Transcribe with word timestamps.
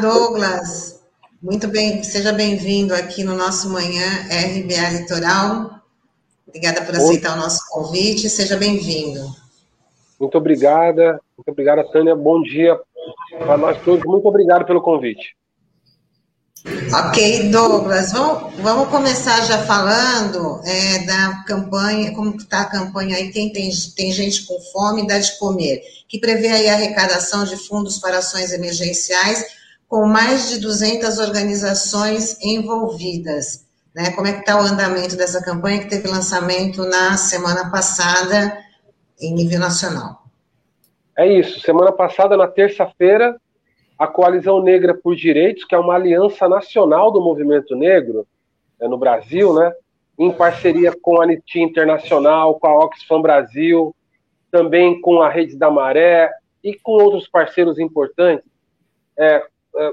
Douglas. 0.00 1.00
Muito 1.42 1.68
bem, 1.68 2.02
seja 2.02 2.32
bem-vindo 2.32 2.94
aqui 2.94 3.24
no 3.24 3.36
nosso 3.36 3.68
Manhã 3.70 4.26
RBA 4.28 5.00
Litoral. 5.00 5.80
Obrigada 6.46 6.82
por 6.82 6.96
aceitar 6.96 7.36
o 7.36 7.40
nosso 7.40 7.60
convite, 7.68 8.28
seja 8.28 8.56
bem-vindo. 8.56 9.20
Muito 10.18 10.38
obrigada, 10.38 11.20
muito 11.36 11.48
obrigada, 11.48 11.84
Tânia. 11.84 12.14
Bom 12.16 12.42
dia 12.42 12.78
para 13.38 13.56
nós 13.56 13.80
todos. 13.82 14.04
Muito 14.04 14.26
obrigado 14.26 14.64
pelo 14.64 14.80
convite. 14.80 15.36
Ok, 16.92 17.50
Douglas, 17.50 18.12
vamos, 18.12 18.54
vamos 18.56 18.88
começar 18.88 19.40
já 19.46 19.58
falando 19.58 20.60
é, 20.64 21.04
da 21.06 21.44
campanha, 21.46 22.12
como 22.14 22.36
está 22.36 22.62
a 22.62 22.70
campanha 22.70 23.16
aí, 23.16 23.30
quem 23.30 23.52
tem, 23.52 23.70
tem 23.94 24.10
gente 24.10 24.44
com 24.44 24.60
fome 24.72 25.06
dá 25.06 25.18
de 25.18 25.38
comer, 25.38 25.82
que 26.08 26.18
prevê 26.18 26.48
aí 26.48 26.68
a 26.68 26.74
arrecadação 26.74 27.44
de 27.44 27.56
fundos 27.56 27.98
para 27.98 28.18
ações 28.18 28.52
emergenciais 28.52 29.57
com 29.88 30.06
mais 30.06 30.50
de 30.50 30.60
200 30.60 31.18
organizações 31.18 32.38
envolvidas. 32.42 33.66
Né? 33.94 34.10
Como 34.12 34.26
é 34.26 34.34
que 34.34 34.40
está 34.40 34.56
o 34.56 34.60
andamento 34.60 35.16
dessa 35.16 35.42
campanha 35.42 35.80
que 35.80 35.88
teve 35.88 36.06
lançamento 36.06 36.84
na 36.84 37.16
semana 37.16 37.70
passada 37.70 38.58
em 39.20 39.34
nível 39.34 39.58
nacional? 39.58 40.22
É 41.16 41.26
isso, 41.26 41.58
semana 41.60 41.90
passada, 41.90 42.36
na 42.36 42.46
terça-feira, 42.46 43.36
a 43.98 44.06
Coalizão 44.06 44.62
Negra 44.62 44.94
por 44.94 45.16
Direitos, 45.16 45.64
que 45.64 45.74
é 45.74 45.78
uma 45.78 45.94
aliança 45.94 46.48
nacional 46.48 47.10
do 47.10 47.20
movimento 47.20 47.74
negro 47.74 48.24
é, 48.80 48.86
no 48.86 48.96
Brasil, 48.96 49.52
né, 49.54 49.72
em 50.16 50.30
parceria 50.30 50.92
com 51.02 51.20
a 51.20 51.24
Anistia 51.24 51.62
Internacional, 51.62 52.60
com 52.60 52.68
a 52.68 52.84
Oxfam 52.84 53.20
Brasil, 53.20 53.92
também 54.50 55.00
com 55.00 55.20
a 55.20 55.28
Rede 55.28 55.56
da 55.56 55.70
Maré 55.70 56.30
e 56.62 56.74
com 56.74 56.92
outros 56.92 57.28
parceiros 57.28 57.78
importantes, 57.78 58.44
é, 59.16 59.42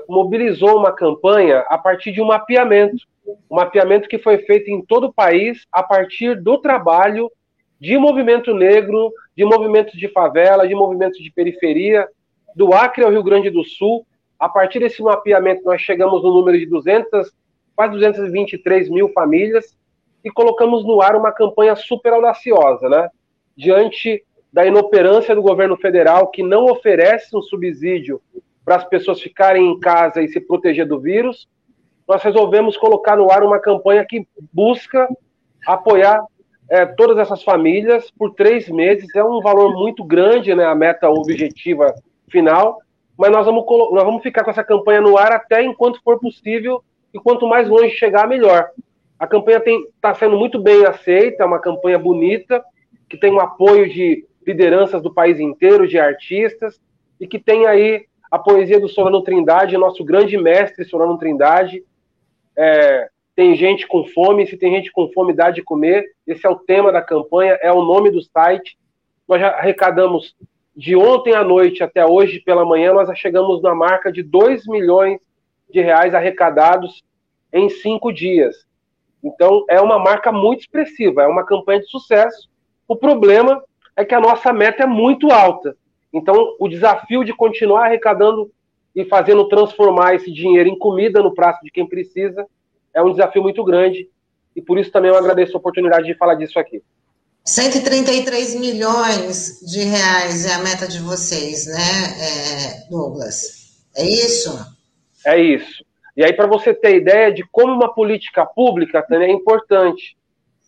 mobilizou 0.08 0.78
uma 0.78 0.92
campanha 0.92 1.60
a 1.68 1.78
partir 1.78 2.12
de 2.12 2.22
um 2.22 2.26
mapeamento, 2.26 3.06
um 3.50 3.56
mapeamento 3.56 4.08
que 4.08 4.18
foi 4.18 4.40
feito 4.40 4.70
em 4.70 4.82
todo 4.82 5.08
o 5.08 5.14
país 5.14 5.66
a 5.72 5.84
partir 5.84 6.42
do 6.42 6.58
trabalho 6.58 7.32
de 7.80 7.98
movimento 7.98 8.54
negro, 8.54 9.12
de 9.36 9.44
movimentos 9.44 9.94
de 9.94 10.08
favela, 10.08 10.68
de 10.68 10.74
movimentos 10.74 11.20
de 11.20 11.32
periferia, 11.32 12.08
do 12.56 12.74
Acre 12.74 13.04
ao 13.04 13.12
Rio 13.12 13.24
Grande 13.24 13.50
do 13.50 13.64
Sul. 13.64 14.06
A 14.40 14.48
partir 14.48 14.80
desse 14.80 15.02
mapeamento, 15.02 15.64
nós 15.64 15.82
chegamos 15.82 16.24
no 16.24 16.34
número 16.34 16.58
de 16.58 16.66
200, 16.66 17.32
quase 17.76 17.94
223 17.94 18.90
mil 18.90 19.10
famílias 19.10 19.78
e 20.24 20.32
colocamos 20.32 20.84
no 20.86 21.02
ar 21.02 21.16
uma 21.16 21.32
campanha 21.32 21.76
super 21.76 22.14
audaciosa, 22.14 22.90
né? 22.90 23.10
Diante 23.56 24.24
da 24.52 24.66
inoperância 24.66 25.36
do 25.36 25.42
governo 25.42 25.78
federal, 25.78 26.32
que 26.32 26.42
não 26.42 26.66
oferece 26.66 27.36
um 27.36 27.42
subsídio 27.42 28.22
para 28.66 28.78
as 28.78 28.84
pessoas 28.84 29.22
ficarem 29.22 29.72
em 29.72 29.80
casa 29.80 30.22
e 30.22 30.28
se 30.28 30.42
proteger 30.42 30.88
do 30.88 31.00
vírus, 31.00 31.48
nós 32.08 32.22
resolvemos 32.24 32.76
colocar 32.76 33.16
no 33.16 33.32
ar 33.32 33.44
uma 33.44 33.60
campanha 33.60 34.06
que 34.06 34.28
busca 34.52 35.08
apoiar 35.66 36.24
é, 36.70 36.86
todas 36.86 37.18
essas 37.18 37.44
famílias 37.44 38.12
por 38.12 38.34
três 38.34 38.68
meses. 38.68 39.16
É 39.16 39.24
um 39.24 39.40
valor 39.40 39.74
muito 39.74 40.04
grande, 40.04 40.54
né, 40.54 40.66
a 40.66 40.76
meta 40.76 41.10
objetiva 41.10 41.94
final, 42.30 42.80
mas 43.18 43.32
nós 43.32 43.46
vamos, 43.46 43.64
nós 43.92 44.04
vamos 44.04 44.24
ficar 44.24 44.44
com 44.44 44.52
essa 44.52 44.64
campanha 44.64 45.00
no 45.00 45.18
ar 45.18 45.32
até 45.32 45.64
enquanto 45.64 46.02
for 46.04 46.20
possível, 46.20 46.84
e 47.14 47.20
quanto 47.20 47.48
mais 47.48 47.70
longe 47.70 47.96
chegar, 47.96 48.28
melhor. 48.28 48.70
A 49.18 49.26
campanha 49.26 49.64
está 49.96 50.14
sendo 50.14 50.38
muito 50.38 50.60
bem 50.60 50.86
aceita, 50.86 51.44
é 51.44 51.46
uma 51.46 51.60
campanha 51.60 51.98
bonita, 51.98 52.62
que 53.08 53.18
tem 53.18 53.32
o 53.32 53.40
apoio 53.40 53.88
de 53.88 54.26
lideranças 54.46 55.02
do 55.02 55.14
país 55.14 55.40
inteiro, 55.40 55.88
de 55.88 55.98
artistas, 55.98 56.80
e 57.20 57.26
que 57.26 57.40
tem 57.40 57.66
aí 57.66 58.06
a 58.32 58.40
poesia 58.40 58.80
do 58.80 58.88
Solano 58.88 59.22
Trindade, 59.22 59.78
nosso 59.78 60.04
grande 60.04 60.38
mestre 60.38 60.86
Solano 60.86 61.18
Trindade. 61.18 61.84
É, 62.58 63.10
tem 63.36 63.56
gente 63.56 63.88
com 63.88 64.06
fome, 64.06 64.48
se 64.48 64.58
tem 64.58 64.74
gente 64.74 64.92
com 64.92 65.12
fome, 65.12 65.34
dá 65.34 65.52
de 65.52 65.62
comer. 65.62 66.06
Esse 66.26 66.46
é 66.46 66.50
o 66.50 66.56
tema 66.56 66.92
da 66.92 67.02
campanha, 67.02 67.58
é 67.62 67.72
o 67.72 67.84
nome 67.84 68.10
do 68.10 68.22
site. 68.22 68.78
Nós 69.28 69.42
já 69.42 69.50
arrecadamos 69.50 70.36
de 70.76 70.96
ontem 70.96 71.34
à 71.34 71.44
noite 71.44 71.84
até 71.84 72.06
hoje 72.06 72.42
pela 72.42 72.66
manhã, 72.66 72.94
nós 72.94 73.10
chegamos 73.18 73.62
na 73.62 73.74
marca 73.74 74.12
de 74.12 74.22
2 74.22 74.68
milhões 74.68 75.20
de 75.70 75.82
reais 75.82 76.14
arrecadados 76.14 77.04
em 77.52 77.70
cinco 77.70 78.12
dias. 78.12 78.66
Então, 79.24 79.66
é 79.70 79.80
uma 79.80 79.98
marca 79.98 80.32
muito 80.32 80.62
expressiva, 80.62 81.24
é 81.24 81.28
uma 81.28 81.46
campanha 81.46 81.80
de 81.80 81.90
sucesso. 81.90 82.50
O 82.88 82.96
problema 82.96 83.64
é 83.96 84.04
que 84.04 84.14
a 84.14 84.20
nossa 84.20 84.52
meta 84.52 84.84
é 84.84 84.86
muito 84.86 85.32
alta. 85.32 85.76
Então, 86.16 86.56
o 86.58 86.70
desafio 86.70 87.26
de 87.26 87.34
continuar 87.34 87.88
arrecadando 87.88 88.50
e 88.96 89.04
fazendo 89.04 89.50
transformar 89.50 90.16
esse 90.16 90.32
dinheiro 90.32 90.70
em 90.70 90.80
comida 90.80 91.22
no 91.22 91.36
prato 91.36 91.62
de 91.62 91.70
quem 91.70 91.86
precisa 91.86 92.48
é 92.94 93.02
um 93.04 93.12
desafio 93.12 93.44
muito 93.44 93.62
grande. 93.66 94.10
E 94.56 94.62
por 94.62 94.80
isso 94.80 94.90
também 94.90 95.12
eu 95.12 95.18
agradeço 95.18 95.58
a 95.58 95.60
oportunidade 95.60 96.08
de 96.08 96.16
falar 96.16 96.36
disso 96.36 96.58
aqui. 96.58 96.82
133 97.44 98.56
milhões 98.56 99.60
de 99.60 99.84
reais 99.84 100.46
é 100.46 100.54
a 100.54 100.60
meta 100.60 100.88
de 100.88 101.00
vocês, 101.00 101.68
né, 101.68 101.74
é, 101.76 102.90
Douglas? 102.90 103.84
É 103.98 104.04
isso? 104.06 104.58
É 105.26 105.38
isso. 105.38 105.84
E 106.16 106.24
aí, 106.24 106.32
para 106.32 106.48
você 106.48 106.74
ter 106.74 106.96
ideia 106.96 107.30
de 107.32 107.44
como 107.52 107.74
uma 107.74 107.94
política 107.94 108.46
pública 108.46 109.04
também 109.04 109.32
é 109.32 109.34
importante, 109.34 110.16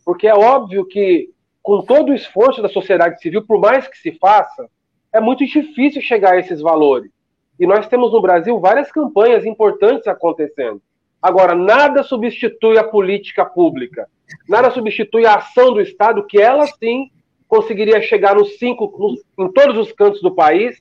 porque 0.04 0.28
é 0.28 0.36
óbvio 0.36 0.86
que, 0.86 1.30
com 1.64 1.82
todo 1.82 2.10
o 2.10 2.14
esforço 2.14 2.62
da 2.62 2.68
sociedade 2.68 3.22
civil, 3.22 3.46
por 3.48 3.58
mais 3.58 3.88
que 3.88 3.98
se 3.98 4.12
faça, 4.12 4.70
é 5.18 5.22
muito 5.22 5.46
difícil 5.46 6.02
chegar 6.02 6.34
a 6.34 6.40
esses 6.40 6.62
valores. 6.62 7.12
E 7.60 7.66
nós 7.66 7.88
temos 7.88 8.12
no 8.12 8.22
Brasil 8.22 8.60
várias 8.60 8.92
campanhas 8.92 9.46
importantes 9.46 10.08
acontecendo. 10.08 10.82
Agora, 11.22 11.56
nada 11.56 12.04
substitui 12.04 12.78
a 12.78 12.84
política 12.84 13.44
pública. 13.44 14.08
Nada 14.48 14.70
substitui 14.70 15.26
a 15.26 15.36
ação 15.36 15.74
do 15.74 15.82
Estado, 15.82 16.26
que 16.26 16.40
ela 16.40 16.68
sim 16.68 17.10
conseguiria 17.48 18.02
chegar 18.02 18.36
nos 18.36 18.58
cinco, 18.60 18.94
nos, 19.00 19.24
em 19.40 19.52
todos 19.52 19.78
os 19.78 19.92
cantos 19.92 20.22
do 20.22 20.36
país 20.36 20.80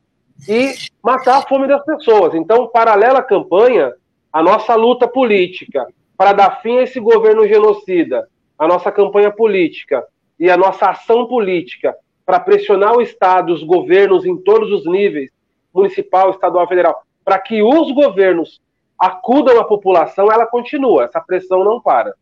e 0.49 0.75
matar 1.03 1.39
a 1.39 1.43
fome 1.43 1.67
das 1.67 1.83
pessoas. 1.85 2.35
Então, 2.35 2.69
paralela 2.69 3.21
à 3.21 3.23
campanha, 3.23 3.93
a 4.33 4.43
nossa 4.43 4.75
luta 4.75 5.09
política 5.09 5.87
para 6.17 6.33
dar 6.33 6.61
fim 6.61 6.79
a 6.79 6.83
esse 6.83 6.99
governo 7.01 7.47
genocida, 7.47 8.29
a 8.59 8.67
nossa 8.67 8.91
campanha 8.91 9.31
política 9.31 10.05
e 10.39 10.51
a 10.51 10.57
nossa 10.57 10.91
ação 10.91 11.27
política 11.27 11.95
para 12.27 12.41
pressionar 12.41 12.97
o 12.97 13.01
Estado, 13.01 13.55
os 13.55 13.63
governos 13.63 14.27
em 14.27 14.37
todos 14.37 14.73
os 14.73 14.85
níveis, 14.85 15.31
municipal, 15.73 16.31
estadual, 16.31 16.67
federal, 16.67 17.07
para 17.25 17.39
que 17.39 17.63
os 17.63 17.93
governos 17.93 18.61
acudam 18.99 19.61
à 19.61 19.65
população, 19.65 20.31
ela 20.33 20.45
continua, 20.45 21.05
essa 21.05 21.21
pressão 21.21 21.63
não 21.63 21.81
para. 21.81 22.15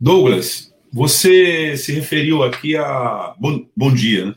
Douglas, 0.00 0.74
você 0.92 1.76
se 1.76 1.92
referiu 1.92 2.42
aqui 2.42 2.76
a. 2.76 3.34
Bom, 3.38 3.66
bom 3.74 3.94
dia, 3.94 4.26
né? 4.26 4.34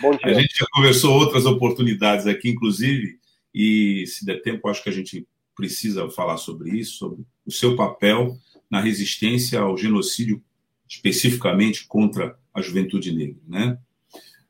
Bom 0.00 0.12
dia. 0.12 0.20
A 0.24 0.34
gente 0.34 0.56
já 0.56 0.66
conversou 0.72 1.14
outras 1.14 1.46
oportunidades 1.46 2.26
aqui, 2.26 2.50
inclusive, 2.50 3.18
e 3.54 4.06
se 4.06 4.24
der 4.24 4.40
tempo, 4.40 4.68
acho 4.68 4.82
que 4.82 4.88
a 4.88 4.92
gente 4.92 5.26
precisa 5.54 6.08
falar 6.10 6.36
sobre 6.36 6.70
isso, 6.70 6.98
sobre 6.98 7.24
o 7.44 7.50
seu 7.50 7.74
papel 7.74 8.36
na 8.70 8.80
resistência 8.80 9.60
ao 9.60 9.76
genocídio, 9.76 10.42
especificamente 10.88 11.86
contra 11.86 12.38
a 12.52 12.60
juventude 12.60 13.14
negra, 13.14 13.40
né? 13.46 13.78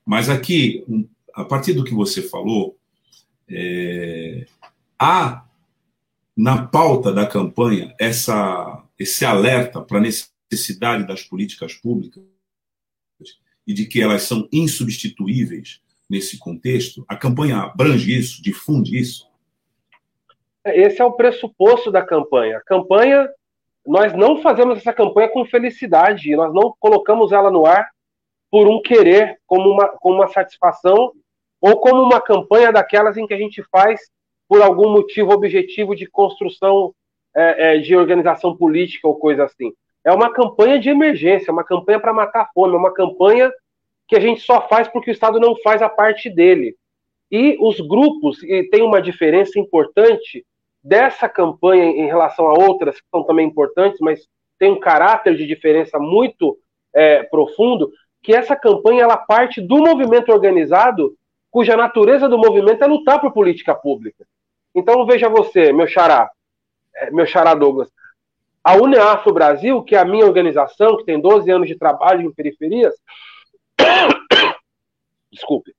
Mas 0.04 0.28
aqui, 0.28 0.84
a 1.34 1.44
partir 1.44 1.74
do 1.74 1.84
que 1.84 1.94
você 1.94 2.22
falou, 2.22 2.78
é, 3.48 4.46
há 4.98 5.44
na 6.36 6.66
pauta 6.66 7.12
da 7.12 7.26
campanha 7.26 7.94
essa, 7.98 8.84
esse 8.98 9.24
alerta 9.24 9.80
para 9.82 9.98
a 9.98 10.00
necessidade 10.00 11.06
das 11.06 11.22
políticas 11.22 11.74
públicas 11.74 12.22
e 13.66 13.74
de 13.74 13.84
que 13.84 14.00
elas 14.00 14.22
são 14.22 14.48
insubstituíveis 14.50 15.80
nesse 16.08 16.38
contexto? 16.38 17.04
A 17.06 17.16
campanha 17.16 17.58
abrange 17.58 18.16
isso, 18.16 18.42
difunde 18.42 18.96
isso? 18.96 19.28
Esse 20.64 21.00
é 21.00 21.04
o 21.04 21.12
pressuposto 21.12 21.90
da 21.90 22.04
campanha. 22.04 22.58
A 22.58 22.62
campanha, 22.62 23.28
nós 23.88 24.12
não 24.12 24.42
fazemos 24.42 24.78
essa 24.78 24.92
campanha 24.92 25.30
com 25.30 25.46
felicidade, 25.46 26.36
nós 26.36 26.52
não 26.52 26.74
colocamos 26.78 27.32
ela 27.32 27.50
no 27.50 27.64
ar 27.64 27.88
por 28.50 28.68
um 28.68 28.82
querer, 28.82 29.38
como 29.46 29.68
uma, 29.70 29.88
como 29.88 30.16
uma 30.16 30.28
satisfação, 30.28 31.12
ou 31.60 31.80
como 31.80 32.02
uma 32.02 32.20
campanha 32.20 32.70
daquelas 32.70 33.16
em 33.16 33.26
que 33.26 33.32
a 33.32 33.38
gente 33.38 33.62
faz 33.70 34.00
por 34.46 34.62
algum 34.62 34.90
motivo 34.90 35.32
objetivo 35.32 35.96
de 35.96 36.06
construção 36.06 36.94
é, 37.34 37.76
é, 37.76 37.78
de 37.78 37.96
organização 37.96 38.56
política 38.56 39.08
ou 39.08 39.18
coisa 39.18 39.44
assim. 39.44 39.72
É 40.04 40.12
uma 40.12 40.32
campanha 40.32 40.78
de 40.78 40.90
emergência, 40.90 41.52
uma 41.52 41.64
campanha 41.64 41.98
para 41.98 42.12
matar 42.12 42.42
a 42.42 42.50
fome, 42.52 42.74
é 42.74 42.78
uma 42.78 42.92
campanha 42.92 43.50
que 44.06 44.16
a 44.16 44.20
gente 44.20 44.40
só 44.42 44.66
faz 44.68 44.86
porque 44.88 45.10
o 45.10 45.12
Estado 45.12 45.40
não 45.40 45.56
faz 45.56 45.80
a 45.80 45.88
parte 45.88 46.30
dele. 46.30 46.76
E 47.30 47.56
os 47.60 47.80
grupos, 47.80 48.42
e 48.42 48.64
tem 48.64 48.82
uma 48.82 49.00
diferença 49.00 49.58
importante 49.58 50.44
dessa 50.82 51.28
campanha 51.28 51.84
em 51.84 52.06
relação 52.06 52.46
a 52.46 52.54
outras 52.54 52.96
que 53.00 53.06
são 53.10 53.24
também 53.24 53.46
importantes, 53.46 53.98
mas 54.00 54.26
tem 54.58 54.72
um 54.72 54.80
caráter 54.80 55.36
de 55.36 55.46
diferença 55.46 55.98
muito 55.98 56.58
é, 56.94 57.22
profundo, 57.24 57.90
que 58.22 58.34
essa 58.34 58.56
campanha 58.56 59.04
ela 59.04 59.16
parte 59.16 59.60
do 59.60 59.78
movimento 59.78 60.32
organizado 60.32 61.14
cuja 61.50 61.76
natureza 61.76 62.28
do 62.28 62.38
movimento 62.38 62.82
é 62.82 62.86
lutar 62.86 63.20
por 63.20 63.32
política 63.32 63.74
pública. 63.74 64.26
Então, 64.74 65.06
veja 65.06 65.28
você, 65.28 65.72
meu 65.72 65.86
xará, 65.86 66.30
é, 66.94 67.10
meu 67.10 67.26
xará 67.26 67.54
Douglas, 67.54 67.90
a 68.62 68.76
UNEAFRO 68.76 69.32
Brasil, 69.32 69.82
que 69.82 69.96
é 69.96 69.98
a 69.98 70.04
minha 70.04 70.26
organização, 70.26 70.96
que 70.96 71.04
tem 71.04 71.20
12 71.20 71.50
anos 71.50 71.68
de 71.68 71.76
trabalho 71.76 72.22
em 72.22 72.32
periferias, 72.32 72.94
desculpe, 75.32 75.74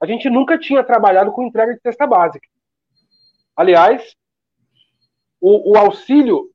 a 0.00 0.06
gente 0.06 0.28
nunca 0.28 0.58
tinha 0.58 0.82
trabalhado 0.82 1.32
com 1.32 1.42
entrega 1.42 1.74
de 1.74 1.80
cesta 1.80 2.06
básica. 2.06 2.46
Aliás, 3.58 4.14
o, 5.40 5.72
o 5.72 5.76
auxílio 5.76 6.48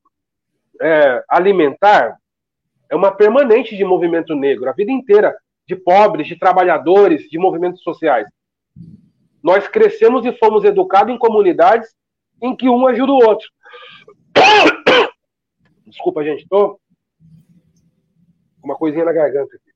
é, 0.80 1.22
alimentar 1.28 2.18
é 2.90 2.96
uma 2.96 3.14
permanente 3.14 3.76
de 3.76 3.84
movimento 3.84 4.34
negro, 4.34 4.70
a 4.70 4.72
vida 4.72 4.90
inteira, 4.90 5.36
de 5.68 5.76
pobres, 5.76 6.26
de 6.26 6.38
trabalhadores, 6.38 7.28
de 7.28 7.38
movimentos 7.38 7.82
sociais. 7.82 8.26
Nós 9.42 9.68
crescemos 9.68 10.24
e 10.24 10.32
fomos 10.38 10.64
educados 10.64 11.14
em 11.14 11.18
comunidades 11.18 11.94
em 12.40 12.56
que 12.56 12.70
um 12.70 12.86
ajuda 12.86 13.12
o 13.12 13.22
outro. 13.22 13.46
Desculpa, 15.86 16.24
gente, 16.24 16.48
tô 16.48 16.80
com 18.62 18.66
uma 18.68 18.76
coisinha 18.76 19.04
na 19.04 19.12
garganta 19.12 19.54
aqui. 19.54 19.70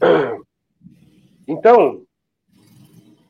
Então, 1.46 2.02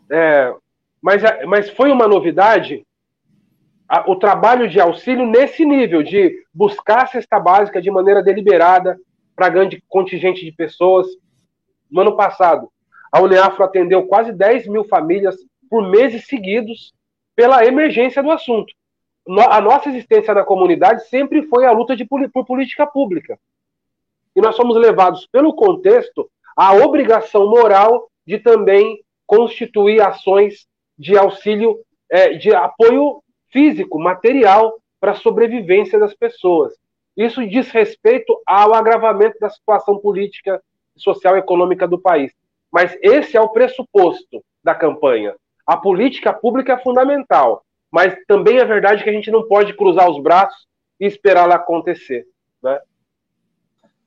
é, 0.08 0.54
mas, 1.04 1.22
mas 1.46 1.68
foi 1.68 1.92
uma 1.92 2.08
novidade 2.08 2.82
a, 3.86 4.10
o 4.10 4.16
trabalho 4.16 4.66
de 4.66 4.80
auxílio 4.80 5.26
nesse 5.26 5.62
nível, 5.62 6.02
de 6.02 6.34
buscar 6.52 7.02
a 7.02 7.06
cesta 7.06 7.38
básica 7.38 7.82
de 7.82 7.90
maneira 7.90 8.22
deliberada 8.22 8.98
para 9.36 9.50
grande 9.50 9.84
contingente 9.86 10.42
de 10.42 10.50
pessoas. 10.50 11.06
No 11.90 12.00
ano 12.00 12.16
passado, 12.16 12.70
a 13.12 13.20
Uneafro 13.20 13.62
atendeu 13.62 14.06
quase 14.06 14.32
10 14.32 14.66
mil 14.66 14.82
famílias 14.84 15.36
por 15.68 15.86
meses 15.86 16.26
seguidos 16.26 16.94
pela 17.36 17.66
emergência 17.66 18.22
do 18.22 18.30
assunto. 18.30 18.72
a 19.50 19.60
nossa 19.60 19.90
existência 19.90 20.32
na 20.32 20.42
comunidade 20.42 21.06
sempre 21.08 21.42
foi 21.48 21.66
a 21.66 21.72
luta 21.72 21.94
de, 21.94 22.06
por 22.06 22.46
política 22.46 22.86
pública. 22.86 23.38
E 24.34 24.40
nós 24.40 24.56
somos 24.56 24.74
levados 24.74 25.26
pelo 25.26 25.52
contexto 25.52 26.30
à 26.56 26.72
obrigação 26.72 27.46
moral 27.50 28.08
de 28.26 28.38
também 28.38 29.04
constituir 29.26 30.00
ações 30.00 30.66
de 30.98 31.16
auxílio, 31.16 31.78
é, 32.10 32.34
de 32.34 32.54
apoio 32.54 33.22
físico, 33.50 33.98
material 33.98 34.78
para 35.00 35.12
a 35.12 35.16
sobrevivência 35.16 35.98
das 35.98 36.14
pessoas. 36.14 36.74
Isso 37.16 37.46
diz 37.46 37.70
respeito 37.70 38.40
ao 38.46 38.74
agravamento 38.74 39.38
da 39.38 39.48
situação 39.48 39.98
política, 39.98 40.62
social 40.96 41.36
e 41.36 41.40
econômica 41.40 41.86
do 41.86 42.00
país. 42.00 42.32
Mas 42.72 42.96
esse 43.00 43.36
é 43.36 43.40
o 43.40 43.50
pressuposto 43.50 44.44
da 44.62 44.74
campanha. 44.74 45.34
A 45.66 45.76
política 45.76 46.32
pública 46.32 46.72
é 46.72 46.82
fundamental, 46.82 47.64
mas 47.90 48.16
também 48.26 48.58
é 48.58 48.64
verdade 48.64 49.04
que 49.04 49.10
a 49.10 49.12
gente 49.12 49.30
não 49.30 49.46
pode 49.46 49.74
cruzar 49.74 50.10
os 50.10 50.20
braços 50.20 50.66
e 50.98 51.06
esperar 51.06 51.44
ela 51.44 51.54
acontecer. 51.54 52.26
Né? 52.62 52.80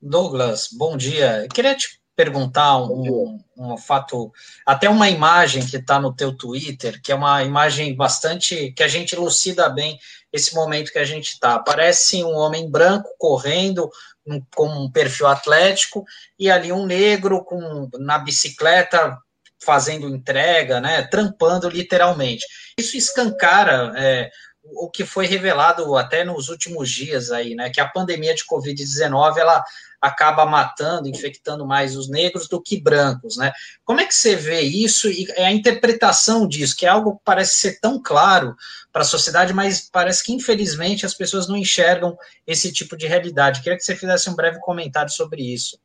Douglas, 0.00 0.68
bom 0.72 0.96
dia. 0.96 1.44
Eu 1.44 1.48
queria 1.48 1.74
te 1.74 1.98
perguntar 2.18 2.78
um, 2.78 3.38
um, 3.56 3.76
fato, 3.76 4.32
até 4.66 4.88
uma 4.88 5.08
imagem 5.08 5.64
que 5.64 5.76
está 5.76 6.00
no 6.00 6.12
teu 6.12 6.36
Twitter, 6.36 7.00
que 7.00 7.12
é 7.12 7.14
uma 7.14 7.44
imagem 7.44 7.94
bastante 7.94 8.72
que 8.72 8.82
a 8.82 8.88
gente 8.88 9.14
elucida 9.14 9.68
bem 9.68 9.96
esse 10.32 10.52
momento 10.52 10.90
que 10.90 10.98
a 10.98 11.04
gente 11.04 11.34
está. 11.34 11.60
Parece 11.60 12.24
um 12.24 12.34
homem 12.34 12.68
branco 12.68 13.08
correndo 13.20 13.88
um, 14.26 14.42
com 14.52 14.66
um 14.66 14.90
perfil 14.90 15.28
atlético 15.28 16.04
e 16.36 16.50
ali 16.50 16.72
um 16.72 16.86
negro 16.86 17.44
com 17.44 17.88
na 18.00 18.18
bicicleta 18.18 19.16
fazendo 19.62 20.08
entrega, 20.08 20.80
né, 20.80 21.02
trampando 21.04 21.68
literalmente. 21.68 22.44
Isso 22.76 22.96
escancara 22.96 23.92
é, 23.96 24.28
o 24.64 24.90
que 24.90 25.04
foi 25.04 25.26
revelado 25.26 25.96
até 25.96 26.24
nos 26.24 26.48
últimos 26.48 26.90
dias 26.90 27.30
aí, 27.30 27.54
né, 27.54 27.70
que 27.70 27.80
a 27.80 27.88
pandemia 27.88 28.34
de 28.34 28.44
Covid-19 28.44 29.36
ela 29.36 29.62
acaba 30.00 30.46
matando, 30.46 31.08
infectando 31.08 31.66
mais 31.66 31.96
os 31.96 32.08
negros 32.08 32.48
do 32.48 32.60
que 32.60 32.80
brancos, 32.80 33.36
né? 33.36 33.52
Como 33.84 34.00
é 34.00 34.04
que 34.04 34.14
você 34.14 34.36
vê 34.36 34.60
isso 34.60 35.10
e 35.10 35.26
a 35.38 35.52
interpretação 35.52 36.46
disso, 36.46 36.76
que 36.76 36.86
é 36.86 36.88
algo 36.88 37.16
que 37.16 37.22
parece 37.24 37.56
ser 37.56 37.80
tão 37.80 38.00
claro 38.00 38.54
para 38.92 39.02
a 39.02 39.04
sociedade, 39.04 39.52
mas 39.52 39.88
parece 39.90 40.24
que 40.24 40.32
infelizmente 40.32 41.04
as 41.04 41.14
pessoas 41.14 41.48
não 41.48 41.56
enxergam 41.56 42.16
esse 42.46 42.72
tipo 42.72 42.96
de 42.96 43.06
realidade. 43.06 43.60
Queria 43.60 43.76
que 43.76 43.84
você 43.84 43.96
fizesse 43.96 44.30
um 44.30 44.36
breve 44.36 44.60
comentário 44.60 45.10
sobre 45.10 45.42
isso. 45.42 45.78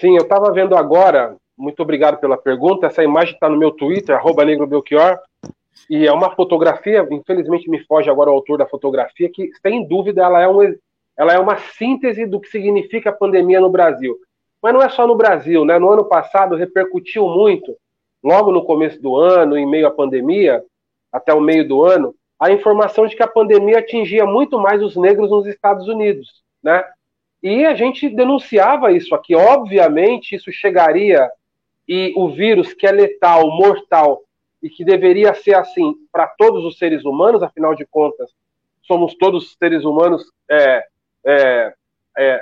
Sim, 0.00 0.16
eu 0.16 0.22
estava 0.22 0.52
vendo 0.52 0.76
agora, 0.76 1.36
muito 1.56 1.82
obrigado 1.82 2.18
pela 2.18 2.36
pergunta, 2.36 2.86
essa 2.86 3.02
imagem 3.02 3.34
está 3.34 3.48
no 3.48 3.58
meu 3.58 3.70
Twitter, 3.70 4.14
arroba 4.14 4.44
Negro 4.44 4.66
Belchior, 4.66 5.18
e 5.88 6.06
é 6.06 6.12
uma 6.12 6.34
fotografia, 6.34 7.06
infelizmente 7.10 7.68
me 7.70 7.84
foge 7.84 8.10
agora 8.10 8.30
o 8.30 8.34
autor 8.34 8.58
da 8.58 8.66
fotografia, 8.66 9.30
que 9.32 9.50
sem 9.62 9.86
dúvida 9.86 10.22
ela 10.22 10.40
é 10.40 10.48
um, 10.48 10.74
ela 11.16 11.32
é 11.32 11.38
uma 11.38 11.56
síntese 11.56 12.26
do 12.26 12.40
que 12.40 12.48
significa 12.48 13.10
a 13.10 13.12
pandemia 13.12 13.60
no 13.60 13.70
Brasil. 13.70 14.16
Mas 14.62 14.74
não 14.74 14.82
é 14.82 14.88
só 14.88 15.06
no 15.06 15.16
Brasil, 15.16 15.64
né? 15.64 15.78
No 15.78 15.90
ano 15.90 16.04
passado 16.04 16.56
repercutiu 16.56 17.28
muito, 17.28 17.76
logo 18.22 18.50
no 18.52 18.64
começo 18.64 19.00
do 19.00 19.16
ano, 19.16 19.56
em 19.56 19.66
meio 19.66 19.86
à 19.86 19.90
pandemia, 19.90 20.62
até 21.12 21.32
o 21.32 21.40
meio 21.40 21.66
do 21.66 21.84
ano, 21.84 22.14
a 22.38 22.50
informação 22.50 23.06
de 23.06 23.16
que 23.16 23.22
a 23.22 23.28
pandemia 23.28 23.78
atingia 23.78 24.26
muito 24.26 24.58
mais 24.58 24.82
os 24.82 24.96
negros 24.96 25.30
nos 25.30 25.46
Estados 25.46 25.88
Unidos, 25.88 26.42
né? 26.62 26.84
E 27.42 27.64
a 27.64 27.74
gente 27.74 28.08
denunciava 28.08 28.92
isso 28.92 29.14
aqui. 29.14 29.34
Obviamente, 29.34 30.34
isso 30.34 30.50
chegaria 30.52 31.30
e 31.88 32.12
o 32.16 32.28
vírus 32.28 32.74
que 32.74 32.86
é 32.86 32.90
letal, 32.90 33.48
mortal 33.48 34.22
e 34.62 34.68
que 34.68 34.84
deveria 34.84 35.32
ser 35.34 35.54
assim 35.54 35.94
para 36.10 36.26
todos 36.26 36.64
os 36.64 36.76
seres 36.78 37.04
humanos, 37.04 37.42
afinal 37.42 37.74
de 37.74 37.86
contas, 37.86 38.30
somos 38.82 39.14
todos 39.14 39.56
seres 39.56 39.84
humanos 39.84 40.30
é, 40.50 40.84
é, 41.26 41.74
é, 42.16 42.40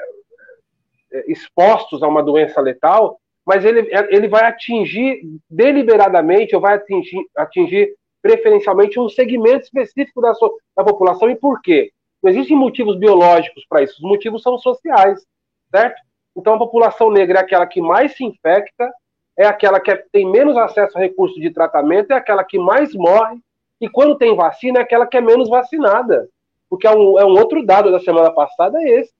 é, 1.12 1.32
expostos 1.32 2.02
a 2.02 2.08
uma 2.08 2.22
doença 2.22 2.60
letal, 2.60 3.18
mas 3.46 3.64
ele, 3.64 3.88
ele 4.10 4.28
vai 4.28 4.44
atingir 4.44 5.20
deliberadamente, 5.48 6.54
ou 6.54 6.60
vai 6.60 6.74
atingir, 6.74 7.24
atingir 7.36 7.94
preferencialmente 8.22 8.98
um 8.98 9.08
segmento 9.08 9.64
específico 9.64 10.20
da, 10.20 10.34
so, 10.34 10.54
da 10.76 10.84
população. 10.84 11.30
E 11.30 11.36
por 11.36 11.60
quê? 11.60 11.90
Não 12.22 12.30
existem 12.30 12.56
motivos 12.56 12.96
biológicos 12.96 13.66
para 13.68 13.82
isso, 13.82 13.94
os 13.94 14.08
motivos 14.08 14.42
são 14.42 14.58
sociais, 14.58 15.26
certo? 15.70 16.00
Então 16.36 16.54
a 16.54 16.58
população 16.58 17.10
negra 17.10 17.40
é 17.40 17.42
aquela 17.42 17.66
que 17.66 17.80
mais 17.80 18.16
se 18.16 18.24
infecta, 18.24 18.90
é 19.36 19.46
aquela 19.46 19.80
que 19.80 19.94
tem 20.10 20.30
menos 20.30 20.56
acesso 20.56 20.96
a 20.96 21.00
recursos 21.00 21.40
de 21.40 21.50
tratamento, 21.50 22.12
é 22.12 22.16
aquela 22.16 22.44
que 22.44 22.58
mais 22.58 22.94
morre, 22.94 23.38
e 23.80 23.88
quando 23.88 24.16
tem 24.16 24.34
vacina, 24.34 24.78
é 24.78 24.82
aquela 24.82 25.06
que 25.06 25.16
é 25.16 25.20
menos 25.20 25.48
vacinada 25.48 26.28
porque 26.74 26.88
é 26.88 26.90
um, 26.90 27.18
é 27.20 27.24
um 27.24 27.38
outro 27.38 27.64
dado 27.64 27.92
da 27.92 28.00
semana 28.00 28.32
passada 28.32 28.82
é 28.82 28.98
esse, 28.98 29.12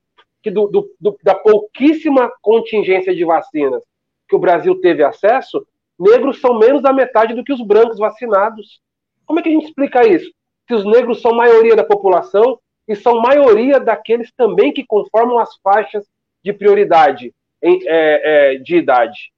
que 0.43 0.51
do, 0.51 0.67
do, 0.67 0.91
do, 1.01 1.17
da 1.23 1.37
pouquíssima 1.37 2.29
contingência 2.43 3.15
de 3.15 3.25
vacinas 3.25 3.81
que 4.29 4.35
o 4.35 4.41
Brasil 4.41 4.81
teve 4.81 5.05
acesso, 5.05 5.65
negros 5.97 6.41
são 6.41 6.59
menos 6.59 6.83
da 6.83 6.93
metade 6.93 7.33
do 7.33 7.45
que 7.45 7.53
os 7.53 7.65
brancos 7.65 7.97
vacinados. 7.97 8.81
Como 9.25 9.39
é 9.39 9.43
que 9.43 9.51
a 9.51 9.53
gente 9.53 9.67
explica 9.67 10.05
isso? 10.05 10.33
Que 10.67 10.75
os 10.75 10.85
negros 10.85 11.21
são 11.23 11.33
maioria 11.33 11.77
da 11.77 11.85
população 11.85 12.59
e 12.89 12.97
são 12.97 13.21
maioria 13.21 13.79
daqueles 13.79 14.33
também 14.37 14.73
que 14.73 14.85
conformam 14.85 15.39
as 15.39 15.55
faixas 15.63 16.05
de 16.43 16.53
prioridade 16.53 17.33
em, 17.63 17.79
é, 17.87 18.55
é, 18.55 18.59
de 18.59 18.77
idade. 18.77 19.33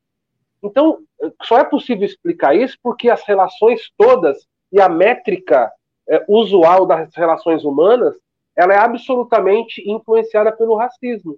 Então, 0.65 1.01
só 1.43 1.59
é 1.59 1.65
possível 1.65 2.07
explicar 2.07 2.57
isso 2.57 2.79
porque 2.83 3.11
as 3.11 3.23
relações 3.27 3.91
todas 3.99 4.47
e 4.73 4.81
a 4.81 4.89
métrica 4.89 5.71
é, 6.09 6.25
usual 6.29 6.87
das 6.87 7.15
relações 7.15 7.65
humanas, 7.65 8.15
ela 8.57 8.73
é 8.73 8.79
absolutamente 8.79 9.83
influenciada 9.89 10.51
pelo 10.53 10.77
racismo, 10.77 11.37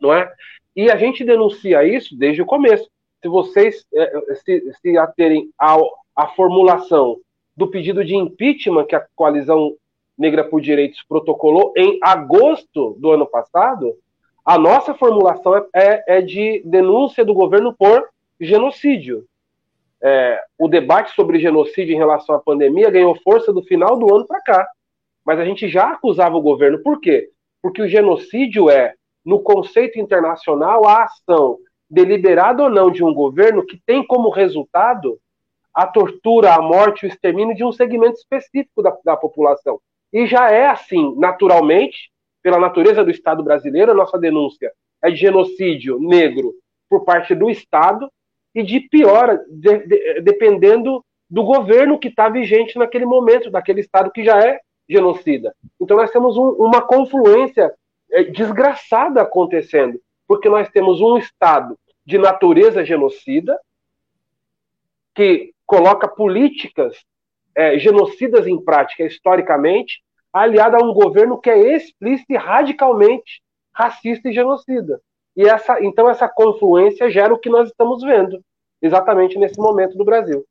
não 0.00 0.12
é? 0.12 0.30
E 0.76 0.90
a 0.90 0.96
gente 0.96 1.24
denuncia 1.24 1.84
isso 1.84 2.16
desde 2.16 2.42
o 2.42 2.46
começo. 2.46 2.88
Se 3.22 3.28
vocês 3.28 3.86
é, 3.94 4.34
se, 4.44 4.72
se 4.80 4.98
aterem 4.98 5.50
ao, 5.58 5.90
à 6.14 6.26
formulação 6.28 7.18
do 7.56 7.68
pedido 7.68 8.04
de 8.04 8.14
impeachment 8.14 8.86
que 8.86 8.96
a 8.96 9.06
coalizão 9.14 9.76
Negra 10.16 10.44
por 10.44 10.60
Direitos 10.60 11.02
protocolou 11.08 11.72
em 11.76 11.98
agosto 12.02 12.96
do 12.98 13.10
ano 13.10 13.26
passado, 13.26 13.96
a 14.44 14.58
nossa 14.58 14.94
formulação 14.94 15.56
é, 15.56 15.66
é, 15.74 16.18
é 16.18 16.20
de 16.20 16.62
denúncia 16.64 17.24
do 17.24 17.32
governo 17.32 17.74
por 17.74 18.08
genocídio 18.40 19.24
é, 20.04 20.38
o 20.58 20.68
debate 20.68 21.14
sobre 21.14 21.40
genocídio 21.40 21.94
em 21.94 21.98
relação 21.98 22.34
à 22.34 22.38
pandemia 22.38 22.90
ganhou 22.90 23.18
força 23.22 23.50
do 23.52 23.62
final 23.62 23.98
do 23.98 24.14
ano 24.14 24.26
para 24.26 24.42
cá. 24.42 24.68
Mas 25.24 25.40
a 25.40 25.44
gente 25.44 25.66
já 25.66 25.92
acusava 25.92 26.36
o 26.36 26.42
governo. 26.42 26.82
Por 26.82 27.00
quê? 27.00 27.30
Porque 27.62 27.80
o 27.80 27.88
genocídio 27.88 28.68
é, 28.68 28.94
no 29.24 29.40
conceito 29.40 29.98
internacional, 29.98 30.86
a 30.86 31.04
ação 31.04 31.56
deliberada 31.88 32.64
ou 32.64 32.68
não 32.68 32.90
de 32.90 33.02
um 33.02 33.14
governo 33.14 33.64
que 33.64 33.80
tem 33.86 34.06
como 34.06 34.28
resultado 34.28 35.18
a 35.72 35.86
tortura, 35.86 36.54
a 36.54 36.60
morte, 36.60 37.06
o 37.06 37.08
extermínio 37.08 37.56
de 37.56 37.64
um 37.64 37.72
segmento 37.72 38.18
específico 38.18 38.82
da, 38.82 38.94
da 39.04 39.16
população. 39.16 39.80
E 40.12 40.26
já 40.26 40.50
é 40.50 40.66
assim, 40.66 41.14
naturalmente, 41.16 42.10
pela 42.42 42.58
natureza 42.58 43.02
do 43.02 43.10
Estado 43.10 43.42
brasileiro, 43.42 43.90
a 43.90 43.94
nossa 43.94 44.18
denúncia 44.18 44.70
é 45.02 45.10
de 45.10 45.16
genocídio 45.16 45.98
negro 45.98 46.52
por 46.88 47.04
parte 47.04 47.34
do 47.34 47.50
Estado, 47.50 48.08
e 48.54 48.62
de 48.62 48.80
pior, 48.80 49.40
de, 49.48 49.78
de, 49.78 50.20
dependendo 50.20 51.04
do 51.28 51.42
governo 51.42 51.98
que 51.98 52.08
está 52.08 52.28
vigente 52.28 52.78
naquele 52.78 53.04
momento, 53.04 53.50
daquele 53.50 53.80
Estado 53.80 54.10
que 54.10 54.24
já 54.24 54.38
é 54.40 54.60
genocida. 54.88 55.54
Então 55.80 55.96
nós 55.96 56.10
temos 56.10 56.36
um, 56.36 56.50
uma 56.50 56.82
confluência 56.82 57.72
é, 58.12 58.24
desgraçada 58.24 59.22
acontecendo, 59.22 60.00
porque 60.26 60.48
nós 60.48 60.68
temos 60.68 61.00
um 61.00 61.16
Estado 61.16 61.76
de 62.06 62.18
natureza 62.18 62.84
genocida, 62.84 63.58
que 65.14 65.52
coloca 65.66 66.06
políticas 66.06 66.96
é, 67.56 67.78
genocidas 67.78 68.46
em 68.46 68.62
prática 68.62 69.04
historicamente, 69.04 70.02
aliada 70.32 70.76
a 70.76 70.84
um 70.84 70.92
governo 70.92 71.40
que 71.40 71.48
é 71.48 71.76
explícito 71.76 72.32
e 72.32 72.36
radicalmente 72.36 73.42
racista 73.72 74.28
e 74.28 74.32
genocida. 74.32 75.00
E 75.36 75.48
essa, 75.48 75.82
então 75.82 76.08
essa 76.08 76.28
confluência 76.28 77.10
gera 77.10 77.34
o 77.34 77.38
que 77.38 77.50
nós 77.50 77.68
estamos 77.68 78.02
vendo 78.02 78.40
exatamente 78.80 79.38
nesse 79.38 79.58
momento 79.58 79.96
do 79.96 80.04
Brasil. 80.04 80.44